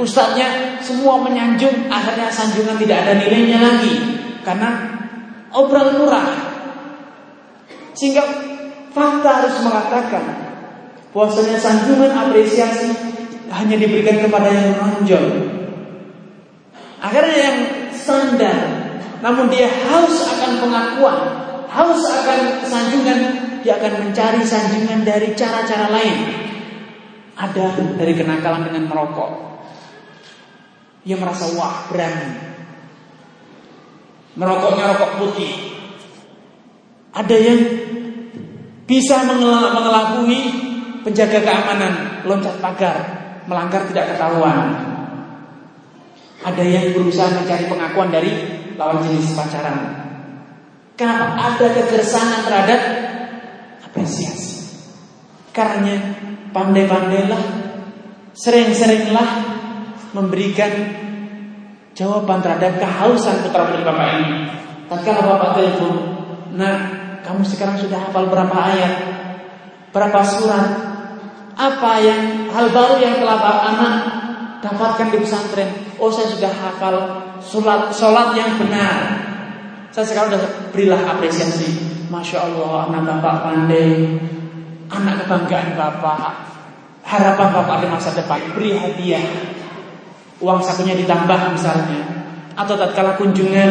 Ustadznya 0.00 0.80
semua 0.80 1.20
menyanjung, 1.20 1.92
akhirnya 1.92 2.32
sanjungan 2.32 2.80
tidak 2.80 3.04
ada 3.04 3.12
nilainya 3.20 3.58
lagi. 3.60 3.94
Karena 4.40 4.96
obral 5.52 6.00
murah. 6.00 6.30
Sehingga 7.92 8.24
fakta 8.96 9.44
harus 9.44 9.60
mengatakan 9.60 10.24
bahwasanya 11.12 11.58
sanjungan 11.60 12.10
apresiasi 12.16 12.90
hanya 13.50 13.76
diberikan 13.76 14.24
kepada 14.24 14.48
yang 14.48 14.72
menonjol. 14.78 15.24
Akhirnya 17.00 17.36
yang 17.36 17.58
standar, 17.96 18.56
namun 19.20 19.52
dia 19.52 19.68
haus 19.68 20.16
akan 20.32 20.52
pengakuan, 20.64 21.18
haus 21.68 22.02
akan 22.08 22.40
sanjungan, 22.64 23.20
dia 23.64 23.76
akan 23.76 24.06
mencari 24.06 24.40
sanjungan 24.44 25.04
dari 25.04 25.32
cara-cara 25.36 25.92
lain. 25.92 26.48
Ada 27.40 27.96
dari 27.96 28.12
kenakalan 28.12 28.68
dengan 28.68 28.84
merokok. 28.92 29.30
Ia 31.08 31.16
merasa 31.16 31.48
wah 31.56 31.88
berani. 31.88 32.28
Merokoknya 34.36 34.92
rokok 34.92 35.12
putih. 35.24 35.52
Ada 37.16 37.36
yang 37.40 37.60
bisa 38.84 39.24
mengelabui 39.24 40.40
penjaga 41.00 41.40
keamanan 41.40 42.22
loncat 42.28 42.60
pagar, 42.60 42.96
melanggar 43.48 43.88
tidak 43.88 44.14
ketahuan. 44.14 44.76
Ada 46.44 46.64
yang 46.64 46.92
berusaha 46.92 47.40
mencari 47.40 47.64
pengakuan 47.68 48.12
dari 48.12 48.32
lawan 48.76 49.00
jenis 49.04 49.32
pacaran. 49.32 49.76
Kenapa 50.96 51.56
ada 51.56 51.66
kegersangan 51.72 52.44
terhadap 52.44 52.80
apresiasi? 53.88 54.68
Karena 55.56 55.96
pandai-pandailah, 56.50 57.42
sering-seringlah 58.34 59.28
memberikan 60.14 60.72
jawaban 61.94 62.42
terhadap 62.42 62.78
kehausan 62.80 63.46
putra 63.46 63.70
putri 63.70 63.82
bapak 63.86 64.08
ini. 64.18 64.30
Tatkala 64.90 65.22
bapak 65.22 65.50
telepon, 65.54 65.94
nah 66.58 67.00
Kamu 67.20 67.44
sekarang 67.44 67.76
sudah 67.76 68.08
hafal 68.08 68.32
berapa 68.32 68.56
ayat? 68.56 68.94
Berapa 69.92 70.24
surat? 70.24 70.68
Apa 71.52 72.00
yang 72.00 72.48
hal 72.48 72.72
baru 72.72 72.96
yang 72.96 73.20
telah 73.20 73.38
anak 73.70 73.94
dapatkan 74.64 75.12
di 75.12 75.18
pesantren? 75.20 75.68
Oh 76.00 76.08
saya 76.08 76.32
sudah 76.32 76.48
hafal 76.48 76.96
sholat, 77.44 77.92
sholat 77.92 78.32
yang 78.32 78.56
benar. 78.56 79.20
Saya 79.92 80.08
sekarang 80.08 80.32
sudah 80.32 80.42
berilah 80.72 81.00
apresiasi. 81.04 81.76
Masya 82.08 82.50
Allah 82.50 82.88
anak 82.90 83.02
bapak 83.20 83.36
pandai, 83.44 84.18
anak 84.90 85.24
kebanggaan 85.24 85.78
bapak, 85.78 86.34
harapan 87.06 87.48
bapak 87.54 87.76
di 87.82 87.86
masa 87.86 88.10
depan. 88.14 88.42
Beri 88.58 88.74
hadiah, 88.74 89.24
uang 90.42 90.60
sakunya 90.60 90.98
ditambah 90.98 91.40
misalnya, 91.54 92.00
atau 92.58 92.74
tatkala 92.74 93.14
kunjungan 93.14 93.70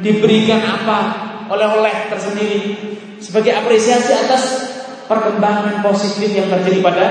diberikan 0.00 0.62
apa 0.62 0.98
oleh-oleh 1.50 2.08
tersendiri 2.08 2.60
sebagai 3.18 3.52
apresiasi 3.52 4.14
atas 4.14 4.42
perkembangan 5.10 5.82
positif 5.82 6.30
yang 6.30 6.46
terjadi 6.46 6.78
pada 6.80 7.06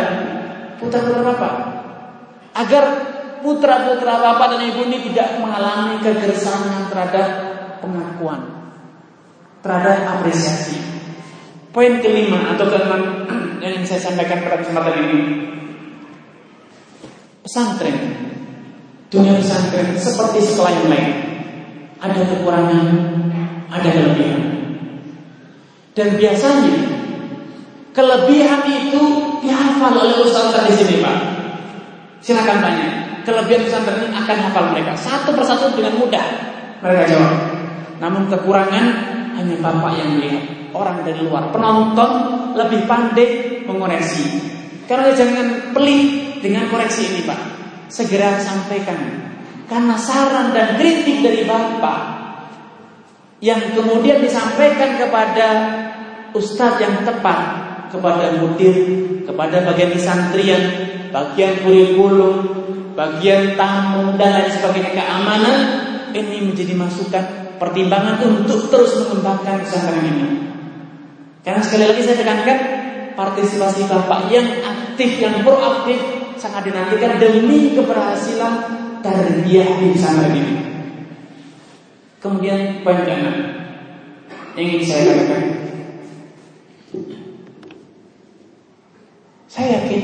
putra-putra 0.80 1.22
Bapak. 1.22 1.54
Agar 2.56 2.84
putra-putra 3.44 4.20
Bapak 4.20 4.56
dan 4.56 4.62
Ibu 4.72 4.88
ini 4.88 5.12
tidak 5.12 5.38
mengalami 5.44 6.00
kegersangan 6.00 6.88
terhadap 6.88 7.28
pengakuan, 7.84 8.42
terhadap 9.60 10.18
apresiasi. 10.18 10.99
Poin 11.70 12.02
kelima 12.02 12.58
atau 12.58 12.66
keenam 12.66 13.02
yang 13.62 13.78
ingin 13.78 13.86
saya 13.86 14.10
sampaikan 14.10 14.42
pada 14.42 14.58
kesempatan 14.66 14.96
ini, 15.06 15.20
pesantren, 17.46 17.98
dunia 19.14 19.38
pesantren 19.38 19.94
seperti 19.94 20.42
sekolah 20.50 20.72
yang 20.74 20.90
lain, 20.90 21.10
ada 22.02 22.22
kekurangan, 22.26 22.88
ada 23.70 23.90
kelebihan. 23.94 24.42
Dan 25.94 26.18
biasanya 26.18 26.74
kelebihan 27.94 28.62
itu 28.66 29.02
dihafal 29.46 29.94
oleh 29.94 30.26
ustaz 30.26 30.58
di 30.66 30.74
sini 30.74 30.96
Pak. 31.06 31.18
Silakan 32.26 32.66
tanya. 32.66 32.88
Kelebihan 33.22 33.62
pesantren 33.70 34.10
ini 34.10 34.10
akan 34.10 34.38
hafal 34.42 34.66
mereka 34.74 34.98
satu 34.98 35.38
persatu 35.38 35.70
dengan 35.78 36.02
mudah. 36.02 36.26
Mereka 36.82 37.04
jawab. 37.14 37.36
Namun 38.02 38.26
kekurangan 38.26 38.86
hanya 39.38 39.56
bapak 39.62 39.92
yang 40.02 40.18
melihat 40.18 40.59
orang 40.74 41.06
dari 41.06 41.22
luar. 41.24 41.54
Penonton 41.54 42.12
lebih 42.58 42.86
pandai 42.90 43.62
mengoreksi. 43.66 44.26
Karena 44.90 45.14
jangan 45.14 45.74
pelit 45.74 46.42
dengan 46.42 46.66
koreksi 46.68 47.06
ini 47.14 47.22
Pak. 47.30 47.42
Segera 47.90 48.42
sampaikan. 48.42 48.98
Karena 49.70 49.94
saran 49.98 50.50
dan 50.50 50.82
kritik 50.82 51.22
dari 51.22 51.46
bapak 51.46 52.20
yang 53.40 53.72
kemudian 53.72 54.20
disampaikan 54.20 54.98
kepada 54.98 55.48
ustadz 56.34 56.82
yang 56.82 57.06
tepat, 57.06 57.40
kepada 57.94 58.36
mudir, 58.42 58.76
kepada 59.24 59.62
bagian 59.70 59.94
santrian, 59.96 60.64
bagian 61.14 61.62
kurikulum, 61.62 62.36
bagian 62.98 63.56
tamu 63.56 64.18
dan 64.18 64.42
lain 64.42 64.52
sebagainya 64.52 64.92
keamanan 64.92 65.58
ini 66.12 66.50
menjadi 66.50 66.74
masukan 66.74 67.24
pertimbangan 67.62 68.18
untuk 68.26 68.68
terus 68.68 69.06
mengembangkan 69.06 69.62
pesantren 69.62 70.04
ini. 70.04 70.49
Karena 71.50 71.66
sekali 71.66 71.90
lagi 71.90 72.06
saya 72.06 72.22
tekankan 72.22 72.60
partisipasi 73.18 73.90
bapak 73.90 74.30
yang 74.30 74.46
aktif, 74.62 75.18
yang 75.18 75.42
proaktif 75.42 75.98
sangat 76.38 76.70
dinantikan 76.70 77.18
demi 77.18 77.74
keberhasilan 77.74 78.54
tarbiyah 79.02 79.82
di 79.82 79.90
pesantren 79.90 80.38
ini. 80.38 80.56
Kemudian 82.22 82.86
keenam 82.86 83.36
yang 84.54 84.78
ingin 84.78 84.86
saya 84.86 85.02
katakan. 85.10 85.42
Saya 89.50 89.82
yakin 89.82 90.04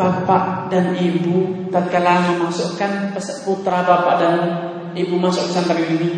bapak 0.00 0.72
dan 0.72 0.96
ibu 0.96 1.68
tatkala 1.68 2.32
memasukkan 2.32 3.12
putra 3.44 3.84
bapak 3.84 4.14
dan 4.16 4.36
ibu 4.96 5.12
masuk 5.20 5.52
pesantren 5.52 5.92
ini, 5.92 6.08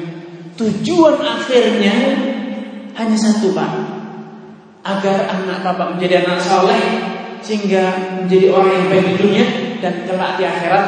tujuan 0.54 1.18
akhirnya 1.18 1.94
hanya 2.94 3.18
satu 3.18 3.50
pak, 3.50 4.03
agar 4.84 5.32
anak 5.32 5.64
bapak 5.64 5.96
menjadi 5.96 6.28
anak 6.28 6.44
soleh 6.44 6.82
sehingga 7.40 7.92
menjadi 8.20 8.52
orang 8.52 8.72
yang 8.72 8.86
baik 8.92 9.04
di 9.04 9.14
dunia 9.20 9.46
dan 9.80 10.04
kelak 10.04 10.36
di 10.36 10.44
akhirat 10.44 10.86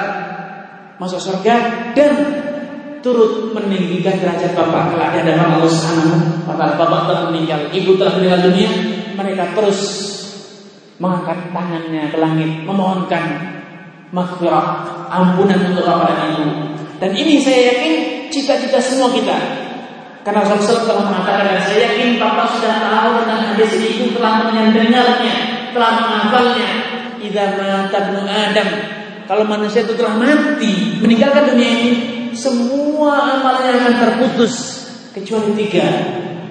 masuk 0.97 1.21
surga 1.21 1.55
dan 1.93 2.13
turut 3.05 3.53
meninggikan 3.53 4.21
derajat 4.21 4.57
bapak 4.57 4.93
kelak 4.93 5.09
di 5.15 5.19
hadapan 5.25 5.61
Allah 5.61 5.71
Subhanahu 5.71 6.17
wa 6.49 6.55
taala. 6.57 6.75
Bapak 6.75 7.01
telah 7.07 7.23
meninggal, 7.31 7.61
ibu 7.71 7.95
telah 7.95 8.13
meninggal 8.19 8.41
dunia, 8.51 8.71
mereka 9.15 9.45
terus 9.55 9.81
mengangkat 10.97 11.53
tangannya 11.53 12.09
ke 12.09 12.17
langit 12.17 12.51
memohonkan 12.65 13.25
maghfirah, 14.11 14.67
ampunan 15.13 15.61
untuk 15.73 15.85
bapak 15.85 16.11
dan 16.17 16.31
ibu. 16.41 16.53
Dan 16.97 17.11
ini 17.13 17.37
saya 17.39 17.61
yakin 17.77 17.95
cita-cita 18.33 18.81
semua 18.81 19.13
kita. 19.13 19.66
Karena 20.27 20.43
Rasulullah 20.43 20.91
telah 20.91 21.05
mengatakan 21.07 21.63
saya 21.63 21.79
yakin 21.87 22.19
bapak 22.19 22.59
sudah 22.59 22.75
tahu 22.83 23.11
tentang 23.23 23.41
hadis 23.55 23.73
ini, 23.79 24.11
telah 24.11 24.51
mendengarnya, 24.51 25.35
telah 25.71 25.93
menghafalnya. 26.03 26.71
Idza 27.23 27.55
mata 27.55 28.11
Adam, 28.27 28.69
kalau 29.31 29.47
manusia 29.47 29.87
itu 29.87 29.95
telah 29.95 30.19
mati, 30.19 30.99
meninggalkan 30.99 31.55
dunia 31.55 31.71
ini, 31.79 31.93
semua 32.35 33.39
amalnya 33.39 33.79
akan 33.79 33.95
terputus 34.03 34.55
kecuali 35.15 35.55
tiga. 35.55 35.87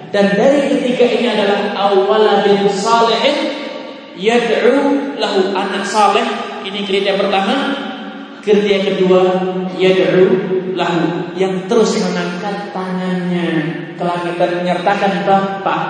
Dan 0.08 0.32
dari 0.32 0.72
ketiga 0.72 1.04
ini 1.12 1.28
adalah 1.36 1.76
awaladin 1.76 2.64
salihin 2.72 3.36
yad'u 4.16 4.76
lahu 5.20 5.52
anak 5.52 5.84
saleh. 5.84 6.24
Ini 6.64 6.80
kriteria 6.82 7.20
pertama. 7.20 7.56
Kriteria 8.46 8.78
kedua 8.94 9.22
yad'u 9.74 10.26
lahu 10.78 11.34
yang 11.34 11.66
terus 11.66 11.98
mengangkat 11.98 12.70
tangannya 12.70 13.48
ke 13.98 14.02
langit 14.06 14.38
menyertakan 14.38 15.26
bapak 15.26 15.82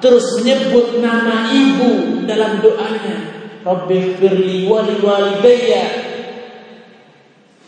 terus 0.00 0.40
menyebut 0.40 1.04
nama 1.04 1.52
ibu 1.52 2.24
dalam 2.24 2.64
doanya 2.64 3.16
Rabbi 3.60 4.16
firli 4.16 4.64
wali 4.64 4.96
walidayya 5.04 5.84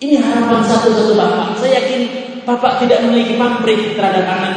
ini 0.01 0.17
harapan 0.17 0.65
satu-satu 0.65 1.13
bapak. 1.13 1.61
Saya 1.61 1.85
yakin 1.85 2.01
bapak 2.49 2.81
tidak 2.81 3.05
memiliki 3.05 3.37
pamrih 3.37 3.93
terhadap 3.93 4.25
anak. 4.25 4.55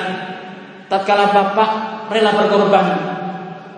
Tatkala 0.87 1.35
bapak 1.35 1.69
rela 2.07 2.31
berkorban 2.31 2.87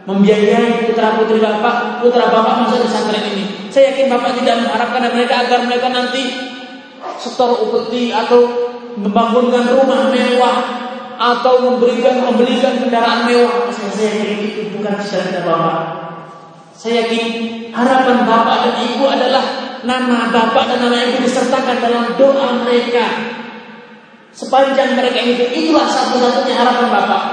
membiayai 0.05 0.85
putra 0.85 1.17
putri 1.17 1.41
bapak, 1.41 2.05
putra 2.05 2.29
bapak 2.29 2.69
masuk 2.69 2.85
pesantren 2.85 3.25
ini. 3.33 3.45
Saya 3.75 3.91
yakin 3.91 4.07
bapak 4.07 4.39
tidak 4.39 4.63
mengharapkan 4.63 5.03
mereka 5.11 5.35
agar 5.43 5.67
mereka 5.67 5.91
nanti 5.91 6.31
setor 7.19 7.59
upeti 7.59 8.07
atau 8.07 8.47
membangunkan 8.95 9.67
rumah 9.67 10.07
mewah 10.15 10.63
atau 11.19 11.59
memberikan 11.59 12.23
membelikan 12.23 12.79
kendaraan 12.79 13.27
mewah. 13.27 13.67
Saya 13.75 14.15
yakin 14.15 14.39
itu 14.47 14.61
bukan 14.79 14.95
cita-cita 15.03 15.43
bapak. 15.43 15.75
Saya 16.71 17.03
yakin 17.03 17.27
harapan 17.75 18.23
bapak 18.23 18.57
dan 18.63 18.75
ibu 18.88 19.11
adalah 19.11 19.43
nama 19.83 20.31
bapak 20.31 20.71
dan 20.71 20.79
nama 20.79 20.95
ibu 21.11 21.27
disertakan 21.27 21.75
dalam 21.75 22.15
doa 22.15 22.63
mereka. 22.63 23.35
Sepanjang 24.31 24.95
mereka 24.95 25.19
itu 25.19 25.51
itulah 25.51 25.83
satu-satunya 25.83 26.63
harapan 26.63 26.88
bapak. 26.95 27.23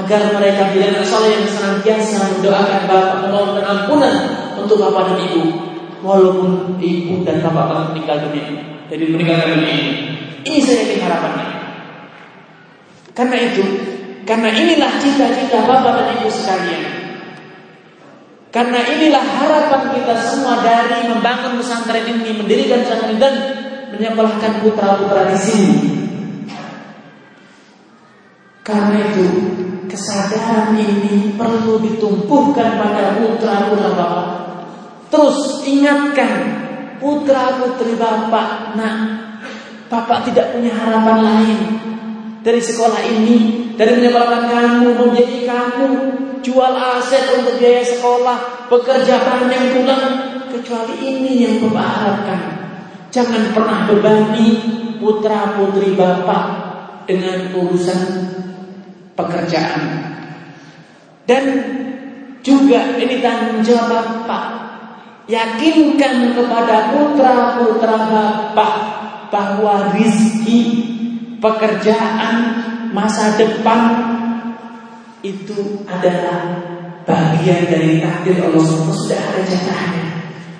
Agar 0.00 0.32
mereka 0.32 0.72
bila 0.72 1.04
soleh 1.04 1.36
yang 1.36 1.44
senantiasa 1.44 2.40
mendoakan 2.40 2.88
bapak 2.88 3.16
memohon 3.28 3.60
ampunan 3.60 4.47
untuk 4.64 4.78
bapak 4.82 5.14
dan 5.14 5.18
ibu. 5.28 5.44
Walaupun 5.98 6.78
ibu 6.78 7.26
dan 7.26 7.42
bapak 7.42 7.64
telah 7.68 7.84
meninggal 7.90 8.16
dunia. 8.30 8.44
Jadi 8.88 9.04
meninggalkan 9.10 9.48
dunia 9.58 9.72
ini. 9.74 9.92
Ini 10.46 10.58
saya 10.62 10.78
ingin 10.86 11.00
harapannya. 11.04 11.48
Karena 13.12 13.36
itu, 13.50 13.64
karena 14.22 14.48
inilah 14.54 14.92
cita-cita 15.02 15.58
bapak 15.66 15.92
dan 15.98 16.06
ibu 16.22 16.30
sekalian. 16.30 16.84
Karena 18.48 18.80
inilah 18.80 19.20
harapan 19.20 19.82
kita 19.92 20.14
semua 20.24 20.64
dari 20.64 21.04
membangun 21.10 21.60
pesantren 21.60 22.08
ini, 22.08 22.32
mendirikan 22.32 22.80
pesantren 22.80 23.20
dan 23.20 23.34
menyekolahkan 23.92 24.64
putra-putra 24.64 25.28
di 25.28 25.36
sini. 25.36 25.76
Karena 28.64 29.00
itu 29.00 29.26
kesadaran 29.88 30.76
ini 30.76 31.32
perlu 31.36 31.80
ditumpuhkan 31.80 32.76
pada 32.76 33.16
putra-putra 33.16 33.90
Bapak. 33.96 34.26
Terus 35.08 35.64
ingatkan 35.64 36.32
putra-putri 37.00 37.96
Bapak, 37.96 38.76
nah 38.76 38.96
Bapak 39.88 40.28
tidak 40.28 40.52
punya 40.52 40.76
harapan 40.76 41.18
lain 41.24 41.58
dari 42.44 42.60
sekolah 42.60 43.00
ini, 43.08 43.72
dari 43.72 43.96
menyekolahkan 43.96 44.44
kamu, 44.52 44.88
menjadi 45.00 45.38
kamu 45.48 45.88
jual 46.44 46.72
aset 46.76 47.40
untuk 47.40 47.56
biaya 47.56 47.80
sekolah, 47.80 48.68
bekerja 48.68 49.16
panjang 49.24 49.80
tulang, 49.80 50.06
kecuali 50.52 50.94
ini 51.00 51.32
yang 51.44 51.54
Bapak 51.64 51.86
harapkan. 51.88 52.40
Jangan 53.08 53.56
pernah 53.56 53.88
bebani 53.88 54.48
putra 55.00 55.56
putri 55.56 55.96
Bapak 55.96 56.44
dengan 57.08 57.48
urusan 57.56 58.00
pekerjaan. 59.16 59.82
Dan 61.24 61.44
juga 62.44 63.00
ini 63.00 63.24
tanggung 63.24 63.64
jawab 63.64 63.88
Bapak. 63.88 64.67
Yakinkan 65.28 66.32
kepada 66.32 66.96
putra-putra 66.96 67.96
Bapak 68.08 68.74
bahwa 69.28 69.92
rizki, 69.92 70.88
pekerjaan, 71.36 72.36
masa 72.96 73.36
depan 73.36 73.80
itu 75.20 75.84
adalah 75.84 76.64
bagian 77.04 77.68
dari 77.68 78.00
takdir 78.00 78.40
Allah 78.40 78.64
SWT 78.64 78.88
sudah 79.04 79.20
ada 79.20 79.40
jatahnya. 79.44 80.04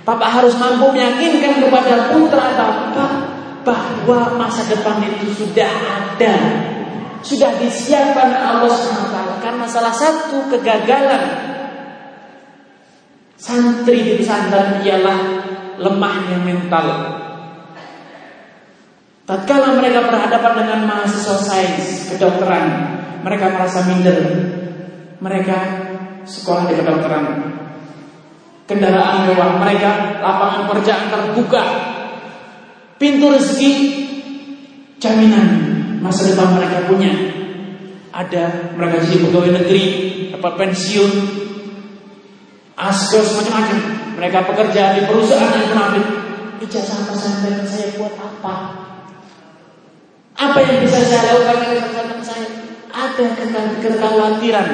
Bapak 0.05 0.31
harus 0.37 0.53
mampu 0.61 0.93
meyakinkan 0.93 1.64
kepada 1.64 2.12
putra 2.12 2.53
Bapak 2.53 3.12
bahwa 3.64 4.37
masa 4.37 4.69
depan 4.69 5.01
itu 5.01 5.33
sudah 5.33 5.73
ada. 6.12 6.35
Sudah 7.25 7.57
disiapkan 7.57 8.37
Allah 8.37 8.69
SWT 8.69 9.16
karena 9.41 9.64
salah 9.64 9.97
satu 9.97 10.45
kegagalan 10.53 11.57
santri 13.39 14.03
di 14.03 14.12
pesantren 14.18 14.82
ialah 14.82 15.18
lemahnya 15.78 16.43
mental. 16.43 16.86
Tatkala 19.22 19.78
mereka 19.78 20.11
berhadapan 20.11 20.55
dengan 20.66 20.80
mahasiswa 20.91 21.36
sains 21.39 22.11
kedokteran, 22.11 22.66
mereka 23.22 23.55
merasa 23.55 23.86
minder. 23.86 24.18
Mereka 25.18 25.57
sekolah 26.26 26.66
di 26.70 26.74
kedokteran. 26.78 27.24
Kendaraan 28.68 29.28
mewah 29.30 29.57
mereka, 29.57 30.20
lapangan 30.20 30.68
pekerjaan 30.68 31.09
terbuka. 31.09 31.62
Pintu 32.99 33.32
rezeki 33.32 33.72
jaminan 34.99 35.47
masa 36.03 36.34
depan 36.34 36.59
mereka 36.59 36.84
punya. 36.91 37.12
Ada 38.12 38.74
mereka 38.74 39.05
jadi 39.05 39.28
pegawai 39.28 39.51
negeri, 39.62 39.84
dapat 40.34 40.53
pensiun, 40.57 41.12
askos 42.79 43.35
macam-macam. 43.35 43.79
Mereka 44.14 44.39
bekerja 44.47 44.83
di 44.99 45.03
perusahaan 45.11 45.59
yang 45.59 45.70
mengambil 45.74 46.05
ijazah 46.62 47.07
pesantren 47.11 47.62
saya 47.66 47.95
buat 47.99 48.14
apa? 48.14 48.55
Apa 50.39 50.59
yang 50.62 50.79
bisa 50.87 51.03
saya 51.03 51.43
lakukan 51.43 51.59
dengan 51.66 51.83
pesantren 51.91 52.22
saya? 52.22 52.47
Ada 52.89 53.26
kekhawatiran 53.83 54.68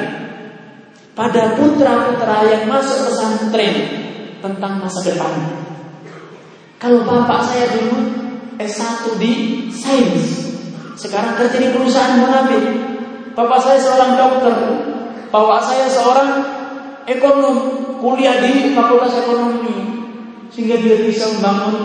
pada 1.17 1.41
putra-putra 1.57 2.37
yang 2.45 2.63
masuk 2.69 3.09
pesantren 3.09 3.75
tentang 4.41 4.81
masa 4.81 4.99
depan. 5.05 5.33
Kalau 6.81 7.01
bapak 7.01 7.41
saya 7.41 7.65
dulu 7.73 7.97
S1 8.61 9.17
di 9.17 9.33
sains, 9.73 10.53
sekarang 10.99 11.37
kerja 11.37 11.57
di 11.57 11.69
perusahaan 11.73 12.21
mengambil. 12.21 12.61
Bapak 13.35 13.59
saya 13.59 13.77
seorang 13.83 14.11
dokter. 14.15 14.55
Bapak 15.27 15.59
saya 15.59 15.91
seorang 15.91 16.29
ekonom. 17.09 17.57
Kuliah 18.01 18.41
di 18.41 18.73
fakultas 18.73 19.17
ekonomi. 19.25 20.05
Sehingga 20.53 20.77
dia 20.77 21.01
bisa 21.05 21.29
membangun 21.37 21.75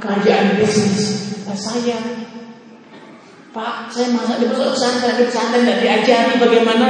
kerajaan 0.00 0.56
bisnis. 0.60 1.36
Nah, 1.44 1.56
saya 1.56 1.98
Pak, 3.56 3.88
saya 3.88 4.12
masa 4.12 4.36
di 4.36 4.52
pesantren, 4.52 5.16
di 5.16 5.24
pesantren 5.24 5.64
tidak 5.64 5.80
diajari 5.80 6.36
bagaimana 6.36 6.88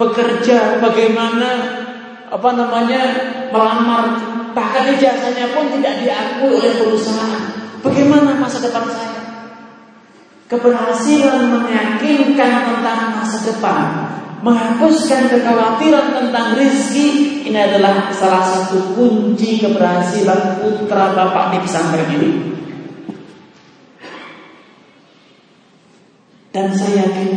bekerja, 0.00 0.80
bagaimana 0.80 1.48
apa 2.32 2.48
namanya 2.56 3.00
melamar, 3.52 4.04
bahkan 4.56 4.88
ijazahnya 4.96 5.52
pun 5.52 5.68
tidak 5.76 6.00
diakui 6.00 6.56
oleh 6.56 6.80
perusahaan. 6.80 7.44
Bagaimana 7.84 8.40
masa 8.40 8.64
depan 8.64 8.88
saya? 8.88 9.20
Keberhasilan 10.48 11.60
meyakinkan 11.68 12.52
tentang 12.64 13.00
masa 13.20 13.38
depan 13.44 13.84
Menghapuskan 14.46 15.26
kekhawatiran 15.26 16.14
tentang 16.14 16.54
rizki 16.54 17.06
Ini 17.50 17.66
adalah 17.66 18.14
salah 18.14 18.46
satu 18.46 18.94
kunci 18.94 19.58
keberhasilan 19.58 20.62
putra 20.62 21.10
bapak 21.18 21.50
di 21.50 21.58
pesantren 21.66 22.06
ini 22.14 22.30
Dan 26.54 26.70
saya 26.70 27.10
yakin 27.10 27.30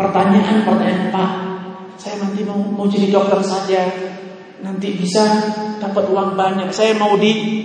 Pertanyaan-pertanyaan 0.00 1.12
Pak 1.12 1.30
Saya 2.00 2.24
nanti 2.24 2.40
mau, 2.48 2.64
mau 2.64 2.88
jadi 2.88 3.12
dokter 3.12 3.44
saja 3.44 3.84
Nanti 4.64 4.96
bisa 4.96 5.28
dapat 5.76 6.08
uang 6.08 6.40
banyak 6.40 6.72
Saya 6.72 6.96
mau 6.96 7.20
di 7.20 7.60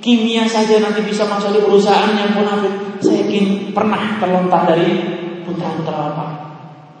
kimia 0.00 0.48
saja 0.48 0.80
nanti 0.80 1.04
bisa 1.04 1.28
masuk 1.28 1.52
di 1.52 1.60
perusahaan 1.60 2.16
yang 2.16 2.32
munafik. 2.32 2.72
Saya 3.04 3.20
yakin 3.24 3.76
pernah 3.76 4.16
terlontar 4.16 4.64
dari 4.72 4.96
putra-putra 5.44 6.08
bapak. 6.10 6.39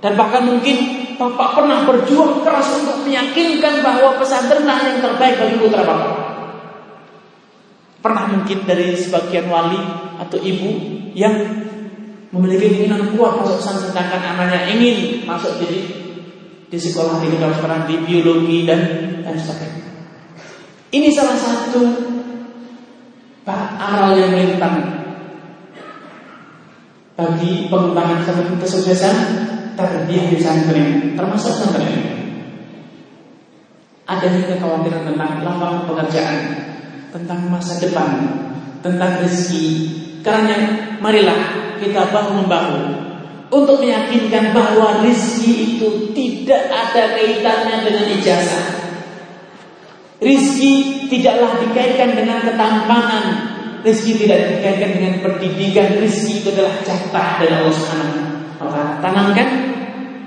Dan 0.00 0.16
bahkan 0.16 0.48
mungkin 0.48 0.76
bapak 1.20 1.60
pernah 1.60 1.84
berjuang 1.84 2.40
keras 2.40 2.72
untuk 2.80 3.04
meyakinkan 3.04 3.84
bahwa 3.84 4.16
pesantren 4.16 4.64
yang 4.64 5.04
terbaik 5.04 5.36
bagi 5.36 5.56
putra 5.60 5.84
bapak. 5.84 6.14
Pernah 8.00 8.24
mungkin 8.32 8.64
dari 8.64 8.96
sebagian 8.96 9.52
wali 9.52 9.76
atau 10.16 10.40
ibu 10.40 10.70
yang 11.12 11.36
memiliki 12.32 12.88
keinginan 12.88 13.12
kuat 13.12 13.44
masuk 13.44 13.60
pesantren 13.60 13.92
sedangkan 13.92 14.22
anaknya 14.24 14.60
ingin 14.72 15.28
masuk 15.28 15.60
jadi 15.60 15.80
di 16.70 16.78
sekolah 16.78 17.20
di 17.20 17.28
kedokteran 17.36 17.84
di 17.84 18.00
biologi 18.00 18.64
dan 18.64 18.80
dan 19.20 19.36
sebagainya. 19.36 19.84
Ini 20.90 21.08
salah 21.12 21.36
satu 21.36 21.82
aral 23.50 24.14
yang 24.14 24.30
melintang 24.30 24.78
bagi 27.18 27.66
pengembangan 27.68 28.24
kesuksesan 28.62 29.16
terbiah 29.78 30.24
di 30.30 30.36
pesantren 30.38 31.14
termasuk 31.18 31.52
pesantren 31.58 32.20
adanya 34.10 34.42
kekhawatiran 34.50 35.02
tentang 35.06 35.30
lapangan 35.46 35.86
pekerjaan 35.86 36.38
tentang 37.14 37.46
masa 37.46 37.78
depan 37.78 38.10
tentang 38.82 39.22
rezeki. 39.22 39.66
Karena 40.20 40.56
marilah 41.00 41.40
kita 41.80 42.12
bahu 42.12 42.44
membahu 42.44 42.76
untuk 43.50 43.80
meyakinkan 43.80 44.52
bahwa 44.52 45.00
rezeki 45.00 45.52
itu 45.76 45.88
tidak 46.12 46.68
ada 46.68 47.16
kaitannya 47.16 47.76
dengan 47.86 48.04
ijazah. 48.20 48.66
Rizki 50.20 51.08
tidaklah 51.08 51.56
dikaitkan 51.64 52.12
dengan 52.12 52.44
ketampanan. 52.44 53.24
Rizki 53.80 54.20
tidak 54.20 54.52
dikaitkan 54.52 54.90
dengan 55.00 55.14
pendidikan. 55.24 55.96
Rizki 55.96 56.44
itu 56.44 56.52
adalah 56.52 56.76
jatah 56.84 57.40
dari 57.40 57.52
Allah 57.56 57.72
Subhanahu 57.72 58.19
Tanamkan 58.60 59.48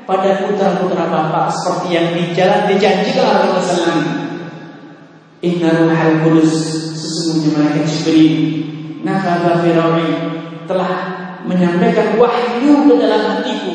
pada 0.09 0.41
putra-putra 0.41 1.05
bapak 1.05 1.53
seperti 1.53 1.87
yang 1.93 2.07
di 2.17 2.33
jalan 2.33 2.65
dijanjikan 2.65 3.29
oleh 3.29 3.49
Rasulullah 3.53 4.01
Inna 5.45 5.69
ruhal 5.85 6.15
kudus 6.25 6.53
Sesungguhnya 6.97 7.49
malaikat 7.53 7.85
Jibril 7.85 8.33
Nafadha 9.05 9.61
Firawi 9.61 10.09
Telah 10.65 10.93
menyampaikan 11.45 12.17
wahyu 12.17 12.89
ke 12.89 12.93
dalam 12.97 13.21
hatiku 13.37 13.73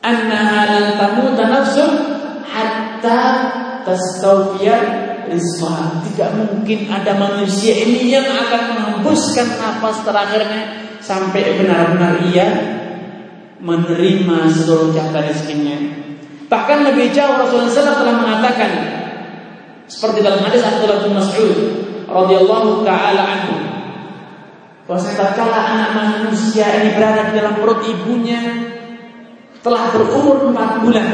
Annaha 0.00 0.60
lan 0.72 0.86
tamuta 0.96 1.44
nafsun 1.52 1.90
Hatta 2.48 3.20
tastawfiyat 3.84 4.84
rizqah. 5.28 6.00
Tidak 6.06 6.30
mungkin 6.38 6.88
ada 6.88 7.12
manusia 7.18 7.74
ini 7.74 8.08
yang 8.08 8.24
akan 8.24 8.62
menghembuskan 8.72 9.58
nafas 9.58 10.00
terakhirnya 10.06 10.62
sampai 11.02 11.58
benar-benar 11.58 12.22
ia 12.30 12.48
menerima 13.60 14.38
seluruh 14.52 14.92
jatah 14.92 15.24
rezekinya. 15.24 15.78
Bahkan 16.46 16.78
lebih 16.92 17.10
jauh 17.10 17.34
Rasulullah 17.34 17.72
SAW 17.72 18.00
telah 18.04 18.16
mengatakan 18.16 18.70
seperti 19.86 20.22
dalam 20.22 20.42
hadis 20.46 20.62
Abdullah 20.62 21.02
bin 21.02 21.14
Mas'ud 21.14 21.56
radhiyallahu 22.06 22.86
taala 22.86 23.22
anhu 23.22 23.54
bahwa 24.86 25.26
kala 25.34 25.58
anak 25.58 25.90
manusia 25.98 26.66
ini 26.78 26.94
berada 26.94 27.30
di 27.30 27.42
dalam 27.42 27.58
perut 27.58 27.82
ibunya 27.82 28.38
telah 29.66 29.90
berumur 29.90 30.46
empat 30.54 30.70
bulan 30.86 31.08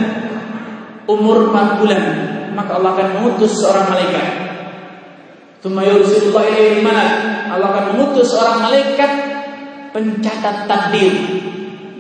umur 1.09 1.49
empat 1.49 1.69
bulan 1.81 2.05
maka 2.53 2.77
Allah 2.77 2.93
akan 2.93 3.09
mengutus 3.17 3.65
seorang 3.65 3.89
malaikat. 3.89 4.29
Tumayursilullah 5.65 6.45
ilaihi 6.53 6.85
Allah 7.49 7.69
akan 7.73 7.85
mengutus 7.97 8.29
seorang 8.29 8.61
malaikat 8.61 9.13
pencatat 9.97 10.69
takdir 10.69 11.13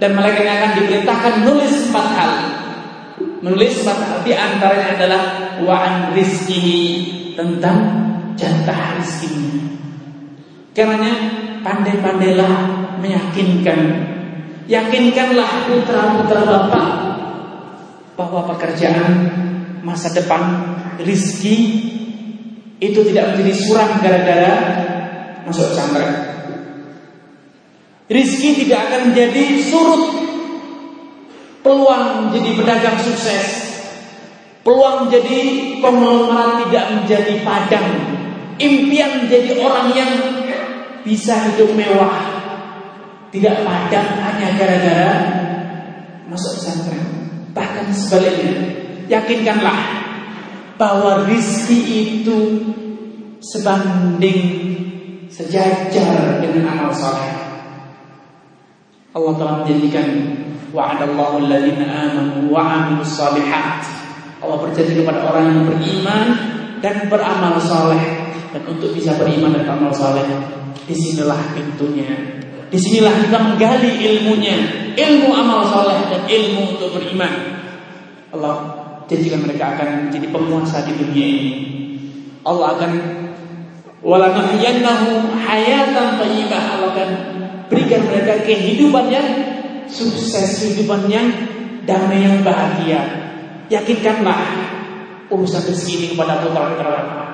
dan 0.02 0.18
malaikat 0.18 0.42
yang 0.42 0.58
akan 0.58 0.72
diperintahkan 0.82 1.32
menulis 1.46 1.86
empat 1.86 2.06
hal. 2.18 2.32
Menulis 3.38 3.86
empat 3.86 3.98
hal 4.02 4.18
di 4.26 4.34
antaranya 4.34 4.98
adalah 4.98 5.22
wa'an 5.62 6.10
rizkihi 6.10 6.82
tentang 7.38 7.78
jatah 8.34 8.98
rizkinya. 8.98 9.62
Karenanya 10.74 11.14
pandai-pandailah 11.62 12.54
meyakinkan 12.98 14.10
Yakinkanlah 14.70 15.66
putra-putra 15.66 16.42
Bapak 16.46 16.88
bahwa 18.14 18.46
pekerjaan 18.54 19.10
masa 19.82 20.14
depan 20.14 20.70
rizki 21.02 21.90
itu 22.78 23.00
tidak 23.10 23.34
menjadi 23.34 23.52
suram 23.58 23.90
gara-gara 23.98 24.54
masuk 25.42 25.66
pesantren. 25.74 26.31
Rizki 28.12 28.64
tidak 28.64 28.92
akan 28.92 29.00
menjadi 29.10 29.42
surut. 29.64 30.04
Peluang 31.62 32.34
jadi 32.34 32.58
pedagang 32.58 32.98
sukses, 32.98 33.46
peluang 34.66 35.06
jadi 35.14 35.40
konglomerat 35.78 36.66
tidak 36.66 36.86
menjadi 36.90 37.34
padang, 37.46 37.88
impian 38.58 39.30
jadi 39.30 39.62
orang 39.62 39.94
yang 39.94 40.10
bisa 41.06 41.38
hidup 41.38 41.70
mewah, 41.78 42.18
tidak 43.30 43.62
padang 43.62 44.10
hanya 44.26 44.58
gara-gara 44.58 45.12
masuk 46.26 46.58
pesantren. 46.58 47.06
Bahkan 47.54 47.94
sebaliknya, 47.94 48.58
yakinkanlah 49.06 49.80
bahwa 50.82 51.30
rizki 51.30 51.78
itu 52.18 52.38
sebanding 53.38 54.42
sejajar 55.30 56.42
dengan 56.42 56.74
amal 56.74 56.90
soleh. 56.90 57.41
Allah 59.12 59.32
telah 59.36 59.54
menjanjikan 59.60 60.08
wa'adallahu 60.72 61.44
alladziina 61.44 61.84
amanu 61.84 62.48
wa 62.48 62.64
'amilus 62.64 63.12
shalihat. 63.12 63.84
Allah 64.40 64.56
berjanji 64.58 65.04
kepada 65.04 65.28
orang 65.28 65.44
yang 65.52 65.60
beriman 65.68 66.26
dan 66.80 67.06
beramal 67.12 67.60
soleh 67.60 68.32
dan 68.50 68.62
untuk 68.64 68.96
bisa 68.96 69.14
beriman 69.20 69.52
dan 69.52 69.68
beramal 69.68 69.92
soleh 69.92 70.24
di 70.88 70.94
sinilah 70.96 71.38
pintunya. 71.52 72.08
Di 72.72 72.78
sinilah 72.80 73.12
kita 73.28 73.36
menggali 73.36 74.00
ilmunya. 74.00 74.56
Ilmu 74.96 75.28
amal 75.28 75.60
soleh 75.68 76.08
dan 76.08 76.24
ilmu 76.24 76.76
untuk 76.76 76.96
beriman. 76.96 77.32
Allah 78.32 78.54
janjikan 79.12 79.44
mereka 79.44 79.76
akan 79.76 80.08
menjadi 80.08 80.26
penguasa 80.32 80.88
di 80.88 80.96
dunia 80.96 81.26
ini. 81.36 81.52
Allah 82.48 82.80
akan 82.80 82.92
walanahiyannahu 84.00 85.36
hayatan 85.36 86.16
thayyibah. 86.16 86.62
Allah 86.80 86.88
akan 86.96 87.10
berikan 87.72 88.04
mereka 88.04 88.44
kehidupan 88.44 89.08
yang 89.08 89.28
sukses, 89.88 90.60
kehidupan 90.60 91.08
yang 91.08 91.32
damai 91.88 92.20
yang 92.20 92.44
bahagia. 92.44 93.00
Yakinkanlah 93.72 94.68
urusan 95.32 95.64
rezeki 95.64 95.92
ini 95.96 96.06
kepada 96.12 96.44
putra-putra 96.44 96.90
Bapak. 96.92 97.28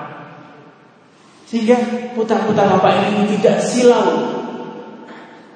Sehingga 1.50 1.76
putra-putra 2.14 2.70
Bapak 2.78 3.10
ini 3.10 3.34
tidak 3.34 3.58
silau 3.58 4.38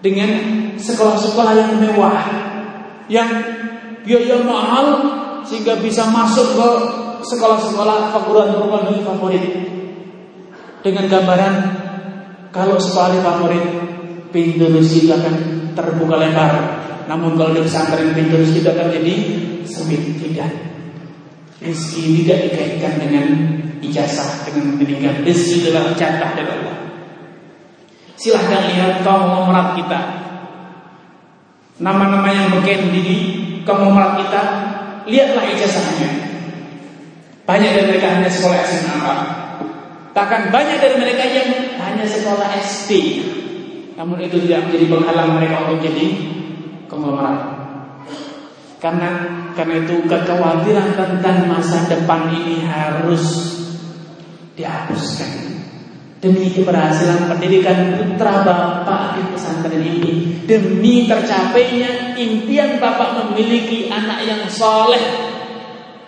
dengan 0.02 0.30
sekolah-sekolah 0.74 1.54
yang 1.54 1.70
mewah, 1.78 2.18
yang 3.06 3.30
biaya 4.02 4.42
mahal 4.42 4.86
sehingga 5.46 5.78
bisa 5.78 6.10
masuk 6.10 6.58
ke 6.58 6.68
sekolah-sekolah 7.22 8.10
perguruan-perguruan 8.10 8.98
favorit 9.06 9.44
dengan 10.82 11.06
gambaran 11.06 11.54
kalau 12.50 12.74
sekolah 12.82 13.14
favorit 13.22 13.91
pintu 14.32 14.66
rezeki 14.72 15.12
akan 15.12 15.34
terbuka 15.76 16.16
lebar. 16.18 16.52
Namun 17.06 17.36
kalau 17.36 17.52
di 17.52 17.62
pesantren 17.62 18.16
pintu 18.16 18.40
rezeki 18.40 18.66
akan 18.72 18.88
jadi 18.88 19.14
sempit 19.68 20.02
tidak. 20.18 20.50
Rezeki 21.62 22.24
tidak 22.24 22.38
dikaitkan 22.50 22.92
dengan 22.98 23.26
ijazah 23.84 24.48
dengan 24.48 24.80
pendidikan. 24.80 25.22
Rezeki 25.22 25.70
adalah 25.70 25.92
jatah 25.94 26.30
dari 26.34 26.50
Allah. 26.50 26.76
Silahkan 28.16 28.62
lihat 28.72 29.04
konglomerat 29.04 29.68
kita. 29.78 30.00
Nama-nama 31.82 32.30
yang 32.30 32.54
berkaitan 32.54 32.94
di 32.94 33.02
konglomerat 33.66 34.22
kita, 34.22 34.42
lihatlah 35.10 35.44
ijazahnya. 35.50 36.10
Banyak 37.42 37.70
dari 37.74 37.86
mereka 37.90 38.08
hanya 38.14 38.30
sekolah 38.30 38.58
SMA. 38.62 39.16
Bahkan 40.14 40.40
banyak 40.54 40.78
dari 40.78 40.96
mereka 41.00 41.24
yang 41.26 41.48
hanya 41.82 42.06
sekolah 42.06 42.46
SD. 42.62 42.90
Namun 43.96 44.18
itu 44.24 44.40
tidak 44.48 44.68
menjadi 44.68 44.86
penghalang 44.88 45.30
mereka 45.36 45.56
untuk 45.68 45.78
jadi 45.84 46.06
konglomerat. 46.88 47.38
Karena 48.82 49.10
karena 49.54 49.74
itu 49.86 49.94
kekhawatiran 50.10 50.98
tentang 50.98 51.46
masa 51.46 51.86
depan 51.86 52.32
ini 52.34 52.66
harus 52.66 53.54
dihapuskan 54.58 55.62
demi 56.22 56.54
keberhasilan 56.54 57.26
pendidikan 57.26 57.98
putra 57.98 58.46
bapak 58.46 59.18
di 59.18 59.22
pesantren 59.34 59.82
ini 59.82 60.12
demi 60.46 61.10
tercapainya 61.10 62.14
impian 62.14 62.78
bapak 62.78 63.26
memiliki 63.26 63.90
anak 63.90 64.22
yang 64.22 64.46
soleh 64.46 65.02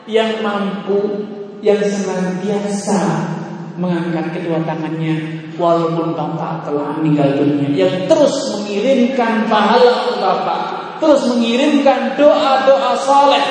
yang 0.07 0.39
mampu 0.39 1.26
yang 1.66 1.82
senantiasa 1.82 3.26
mengangkat 3.74 4.39
kedua 4.39 4.62
tangannya 4.62 5.43
walaupun 5.57 6.14
bapak 6.14 6.66
telah 6.66 6.98
meninggal 6.98 7.38
dunia 7.38 7.68
yang 7.74 7.94
terus 8.11 8.34
mengirimkan 8.55 9.46
pahala 9.48 10.07
untuk 10.07 10.20
bapak. 10.20 10.61
Terus 11.02 11.26
mengirimkan 11.30 12.16
doa-doa 12.16 12.92
soleh 12.96 13.44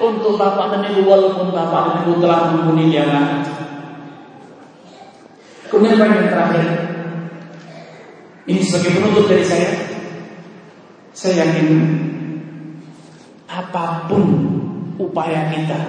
untuk 0.00 0.36
bapak 0.36 0.74
dan 0.74 0.82
ibu 0.92 1.06
walaupun 1.06 1.52
bapak 1.52 1.82
dan 1.86 1.96
ibu 2.04 2.12
telah 2.20 2.52
membunuh 2.52 2.86
dia 2.88 3.06
kemudian 5.66 6.08
yang 6.08 6.30
terakhir? 6.30 6.66
Ini 8.46 8.62
sebagai 8.62 9.02
penutup 9.02 9.26
dari 9.26 9.42
saya. 9.42 9.70
Saya 11.10 11.48
yakin 11.48 11.68
apa 13.50 14.04
pun 14.06 14.22
upaya 15.00 15.48
kita 15.48 15.80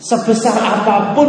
sebesar 0.00 0.56
apa 0.56 1.12
pun 1.12 1.28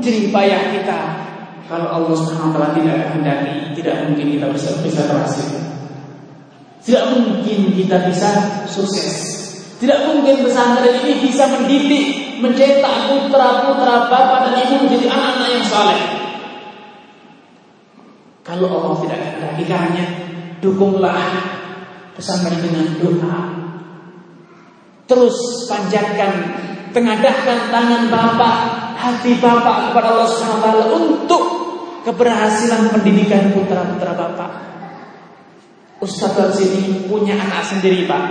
jerih 0.00 0.28
payah 0.28 0.76
kita 0.76 1.25
kalau 1.66 1.88
Allah 1.90 2.14
taala 2.30 2.70
tidak 2.78 3.10
kehendaki, 3.10 3.74
tidak 3.82 4.06
mungkin 4.06 4.26
kita 4.38 4.46
bisa 4.54 4.70
bisa 4.86 5.02
berhasil. 5.10 5.50
Tidak 6.86 7.04
mungkin 7.18 7.74
kita 7.74 8.06
bisa 8.06 8.30
sukses. 8.70 9.34
Tidak 9.82 10.06
mungkin 10.06 10.46
pesantren 10.46 11.02
ini 11.02 11.26
bisa 11.26 11.50
mendidik, 11.50 12.38
mencetak 12.38 13.10
putra-putra 13.10 14.06
bapak 14.06 14.38
dan 14.48 14.54
ibu 14.64 14.86
menjadi 14.86 15.10
anak-anak 15.10 15.48
yang 15.50 15.66
saleh. 15.66 16.00
Kalau 18.46 18.70
Allah 18.70 18.94
tidak 19.02 19.18
kehendaki, 19.18 19.64
hanya 19.66 20.04
dukunglah 20.62 21.18
pesantren 22.14 22.62
dengan 22.62 22.86
doa. 23.02 23.38
Terus 25.10 25.66
panjatkan, 25.66 26.32
tengadahkan 26.94 27.58
tangan 27.74 28.02
bapak, 28.06 28.56
hati 28.96 29.36
bapak 29.36 29.92
kepada 29.92 30.16
Allah 30.16 30.28
taala 30.64 30.84
untuk 30.96 31.42
keberhasilan 32.08 32.88
pendidikan 32.90 33.52
putra-putra 33.52 34.16
bapak. 34.16 34.50
Ustaz 36.00 36.36
sini 36.56 37.08
punya 37.08 37.36
anak 37.40 37.64
sendiri 37.64 38.04
pak, 38.04 38.24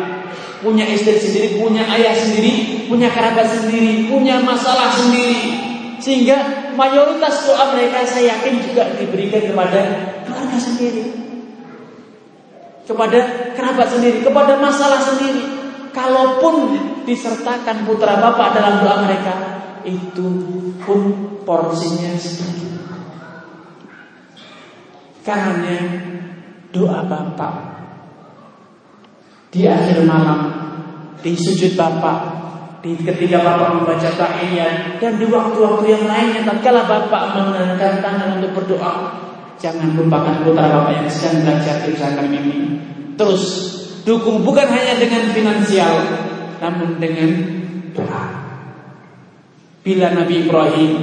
punya 0.61 0.85
istri 0.85 1.17
sendiri, 1.17 1.57
punya 1.57 1.81
ayah 1.97 2.13
sendiri, 2.13 2.85
punya 2.85 3.09
kerabat 3.09 3.49
sendiri, 3.49 4.05
punya 4.05 4.37
masalah 4.41 4.93
sendiri, 4.93 5.37
sehingga 5.97 6.69
mayoritas 6.77 7.49
doa 7.49 7.73
mereka 7.73 8.05
saya 8.05 8.37
yakin 8.37 8.61
juga 8.61 8.85
diberikan 9.01 9.49
kepada 9.49 9.81
keluarga 10.29 10.57
sendiri, 10.61 11.03
kepada 12.85 13.19
kerabat 13.57 13.87
sendiri, 13.89 14.17
kepada 14.21 14.53
masalah 14.61 15.01
sendiri. 15.01 15.43
Kalaupun 15.95 16.75
disertakan 17.07 17.87
putra 17.87 18.19
bapak 18.19 18.51
dalam 18.51 18.83
doa 18.83 18.99
mereka, 19.07 19.33
itu 19.85 20.27
pun 20.81 21.01
porsinya 21.45 22.13
sedikit. 22.17 22.73
Karena 25.25 25.77
doa 26.69 27.01
Bapak 27.07 27.75
di 29.55 29.63
akhir 29.65 30.03
malam, 30.03 30.51
di 31.23 31.31
sujud 31.31 31.79
Bapak, 31.79 32.19
di 32.83 32.93
ketika 32.99 33.41
Bapak 33.41 33.81
membaca 33.81 34.11
tahiyat 34.11 34.99
dan 35.01 35.15
di 35.17 35.25
waktu-waktu 35.25 35.85
yang 35.89 36.05
lainnya 36.05 36.43
tatkala 36.45 36.83
Bapak 36.85 37.33
mengangkat 37.33 38.03
tangan 38.03 38.37
untuk 38.37 38.51
berdoa, 38.61 39.15
jangan 39.57 39.95
lupakan 39.97 40.45
putra 40.45 40.69
Bapak 40.69 40.93
yang 41.01 41.07
sedang 41.09 41.41
belajar 41.41 41.81
di 41.81 41.95
pesantren 41.95 42.29
ini. 42.29 42.57
Terus 43.15 43.43
dukung 44.05 44.45
bukan 44.45 44.67
hanya 44.69 44.99
dengan 45.01 45.33
finansial, 45.33 45.93
namun 46.61 47.01
dengan 47.01 47.31
doa. 47.95 48.44
Bila 49.85 50.09
Nabi 50.17 50.49
Ibrahim 50.49 50.93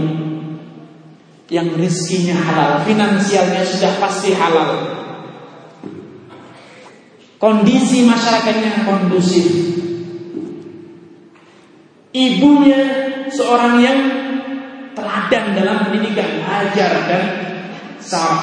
yang 1.47 1.71
rizkinya 1.79 2.35
halal, 2.35 2.83
finansialnya 2.83 3.63
sudah 3.63 3.95
pasti 4.03 4.35
halal. 4.35 4.73
Kondisi 7.39 8.03
masyarakatnya 8.03 8.83
kondusif. 8.83 9.47
Ibunya 12.11 12.81
seorang 13.31 13.79
yang 13.79 13.99
teladan 14.99 15.45
dalam 15.55 15.77
pendidikan, 15.87 16.43
ajar 16.43 16.93
dan 17.07 17.25
sah. 18.03 18.43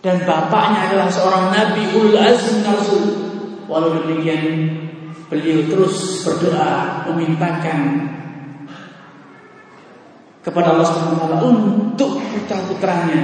Dan 0.00 0.22
bapaknya 0.24 0.94
adalah 0.94 1.10
seorang 1.10 1.52
nabi 1.52 1.90
ul 1.92 2.14
azm 2.14 2.62
rasul. 2.64 3.04
Walau 3.66 3.98
demikian 3.98 4.42
beliau 5.30 5.62
terus 5.70 6.26
berdoa 6.26 7.06
memintakan 7.06 7.78
kepada 10.42 10.74
Allah 10.74 10.86
Subhanahu 10.90 11.14
wa 11.14 11.20
taala 11.22 11.38
untuk 11.46 12.18
putra-putranya. 12.18 13.22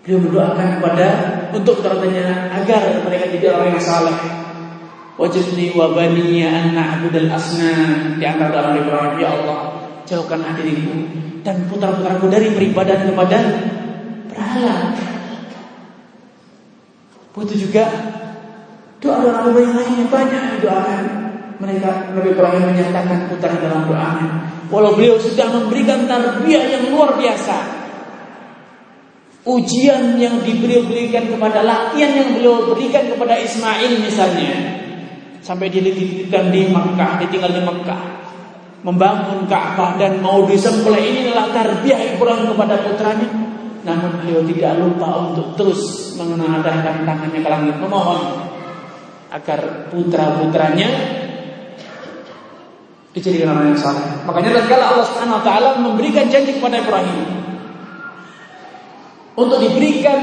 Beliau 0.00 0.18
berdoakan 0.24 0.68
kepada 0.80 1.08
untuk 1.52 1.84
putra-putranya 1.84 2.56
agar 2.56 3.04
mereka 3.04 3.28
jadi 3.36 3.46
orang 3.52 3.76
yang 3.76 3.84
saleh. 3.84 4.18
Wajibni 5.20 5.76
wa 5.76 5.92
baniya 5.92 6.48
an 6.48 6.64
na'budal 6.72 7.28
asnam 7.28 8.16
di 8.16 8.24
antara 8.24 8.56
dalam 8.56 8.80
Ibrahim 8.80 9.20
ya 9.20 9.28
Allah 9.28 9.76
jauhkan 10.08 10.40
diriku 10.56 10.96
dan 11.44 11.68
putra-putraku 11.68 12.32
dari 12.32 12.48
beribadah 12.56 13.04
kepada 13.04 13.38
berhala. 14.32 14.96
Butuh 17.36 17.58
juga 17.60 17.84
doa 19.00 19.16
orang 19.24 19.56
yang 19.56 19.74
lainnya 19.74 20.06
banyak 20.06 20.42
didoakan. 20.60 21.02
Mereka 21.60 22.16
Nabi 22.16 22.28
Ibrahim 22.32 22.62
menyatakan 22.72 23.28
putra 23.28 23.52
dalam 23.60 23.84
doanya. 23.84 24.28
Walau 24.72 24.96
beliau 24.96 25.20
sudah 25.20 25.50
memberikan 25.50 26.08
tarbiyah 26.08 26.64
yang 26.72 26.94
luar 26.94 27.18
biasa, 27.20 27.56
ujian 29.44 30.16
yang 30.16 30.40
diberi 30.40 30.84
berikan 30.86 31.26
kepada 31.26 31.60
latihan 31.66 32.12
yang 32.16 32.28
beliau 32.38 32.70
berikan 32.70 33.10
kepada 33.10 33.34
Ismail 33.40 33.98
misalnya 33.98 34.52
sampai 35.42 35.72
dia 35.72 35.82
dititipkan 35.82 36.54
di 36.54 36.70
Mekah, 36.70 37.18
ditinggal 37.24 37.50
di 37.50 37.62
Mekah, 37.66 38.02
membangun 38.86 39.48
Ka'bah 39.50 39.98
dan 39.98 40.22
mau 40.22 40.46
disembelih 40.46 41.02
ini 41.02 41.18
adalah 41.28 41.50
tarbiyah 41.50 42.14
Ibrahim 42.16 42.54
kepada 42.54 42.74
putranya. 42.84 43.28
Namun 43.80 44.22
beliau 44.22 44.44
tidak 44.44 44.76
lupa 44.76 45.08
untuk 45.32 45.56
terus 45.56 46.12
mengenadahkan 46.20 47.08
tangannya 47.08 47.40
ke 47.40 47.48
langit 47.48 47.76
memohon 47.80 48.20
agar 49.30 49.90
putra-putranya 49.94 50.88
dijadikan 53.14 53.54
orang 53.54 53.74
yang 53.74 53.80
saleh. 53.80 54.06
Makanya 54.26 54.50
tatkala 54.62 54.84
Allah 54.94 55.06
Subhanahu 55.06 55.38
wa 55.38 55.44
taala 55.46 55.68
memberikan 55.78 56.26
janji 56.30 56.58
kepada 56.58 56.82
Ibrahim 56.82 57.18
untuk 59.34 59.58
diberikan 59.62 60.18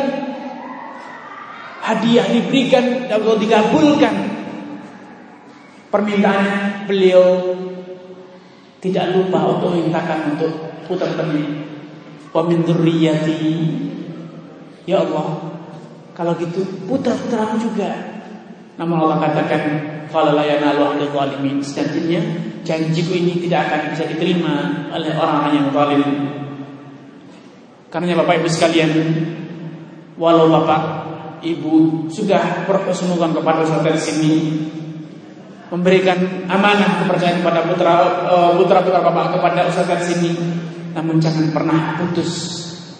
hadiah, 1.83 2.27
diberikan 2.27 3.07
atau 3.07 3.39
dikabulkan 3.39 4.15
permintaannya, 5.87 6.85
beliau 6.85 7.55
tidak 8.83 9.15
lupa 9.15 9.57
untuk 9.57 9.75
mintakan 9.75 10.35
untuk 10.35 10.51
putra 10.85 11.07
putranya. 11.11 11.65
Wa 12.35 12.43
Ya 14.87 15.03
Allah, 15.03 15.27
kalau 16.15 16.33
gitu 16.39 16.63
putra-putramu 16.87 17.59
juga. 17.59 18.16
Namun 18.77 18.97
Allah 19.01 19.17
katakan, 19.25 19.61
"Qala 20.13 20.37
la 20.37 20.45
yanalu 20.45 20.81
ahli 20.85 21.03
zalimin." 21.09 21.57
Sejatinya 21.65 22.21
janjiku 22.61 23.17
ini 23.17 23.41
tidak 23.41 23.69
akan 23.69 23.81
bisa 23.97 24.03
diterima 24.05 24.53
oleh 24.93 25.11
orang-orang 25.17 25.53
yang 25.57 25.67
zalim. 25.73 26.03
Karena 27.89 28.13
Bapak 28.21 28.43
Ibu 28.43 28.47
sekalian, 28.51 28.91
walau 30.19 30.53
Bapak 30.53 30.81
Ibu 31.41 32.05
sudah 32.13 32.65
berkesemukan 32.69 33.33
kepada 33.33 33.65
Ustaz 33.65 33.81
dari 33.81 34.01
sini 34.01 34.33
memberikan 35.67 36.47
amanah 36.47 37.03
kepercayaan 37.03 37.43
kepada 37.43 37.67
putra 37.67 37.93
eh, 38.29 38.51
putra 38.61 38.79
putra 38.85 38.99
Bapak 39.01 39.39
kepada 39.39 39.65
Ustaz 39.71 40.05
sini, 40.05 40.37
namun 40.93 41.17
jangan 41.17 41.49
pernah 41.49 41.97
putus 41.97 42.31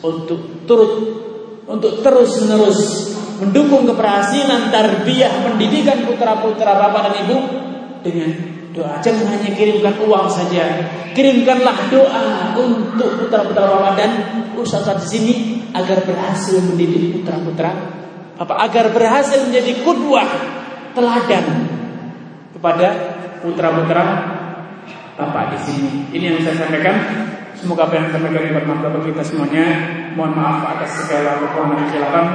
untuk 0.01 0.65
turut 0.65 0.93
untuk 1.67 1.99
terus 1.99 2.31
menerus 2.47 2.79
mendukung 3.37 3.85
keberhasilan 3.85 4.73
tarbiyah 4.73 5.45
pendidikan 5.45 6.05
putra 6.05 6.37
putra 6.41 6.73
Bapak 6.77 7.09
dan 7.09 7.13
Ibu 7.25 7.37
dengan 8.01 8.29
doa. 8.73 8.97
Jangan 9.01 9.25
hanya 9.33 9.49
kirimkan 9.53 9.95
uang 10.05 10.27
saja, 10.29 10.63
kirimkanlah 11.13 11.89
doa 11.89 12.53
untuk 12.57 13.25
putra 13.25 13.45
putra 13.45 13.65
Bapak 13.65 13.93
dan 13.97 14.11
Ustaz 14.57 14.89
di 15.05 15.07
sini 15.07 15.33
agar 15.73 16.01
berhasil 16.01 16.57
mendidik 16.65 17.21
putra 17.21 17.37
putra 17.41 17.69
Bapak 18.37 18.57
agar 18.69 18.85
berhasil 18.93 19.49
menjadi 19.49 19.81
kudwah 19.81 20.29
teladan 20.93 21.45
kepada 22.53 22.87
putra 23.41 23.69
putra 23.73 24.05
Bapak 25.17 25.57
di 25.57 25.59
sini. 25.65 25.89
Ini 26.13 26.25
yang 26.33 26.39
saya 26.45 26.61
sampaikan. 26.61 26.95
Semoga 27.57 27.89
apa 27.89 27.97
yang 27.97 28.13
saya 28.13 28.21
sampaikan 28.21 28.53
bermanfaat 28.53 28.91
bagi 29.01 29.07
kita 29.09 29.23
semuanya. 29.25 29.65
Mohon 30.13 30.33
maaf 30.37 30.57
atas 30.77 30.91
segala 31.01 31.41
kekurangan 31.41 31.73
dan 31.73 31.85
kesilapan 31.89 32.25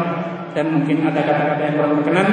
dan 0.50 0.66
mungkin 0.74 0.96
ada 1.06 1.20
kata-kata 1.22 1.62
yang 1.62 1.74
kurang 1.78 1.92
berkenan. 2.02 2.28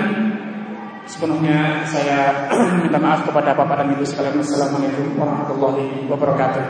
Sepenuhnya 1.05 1.85
saya 1.85 2.49
minta 2.85 2.97
maaf 2.97 3.25
kepada 3.29 3.53
Bapak 3.53 3.85
dan 3.85 3.93
Ibu 3.93 4.05
sekalian. 4.05 4.41
Wassalamualaikum 4.41 5.17
warahmatullahi 5.21 6.05
wabarakatuh. 6.09 6.65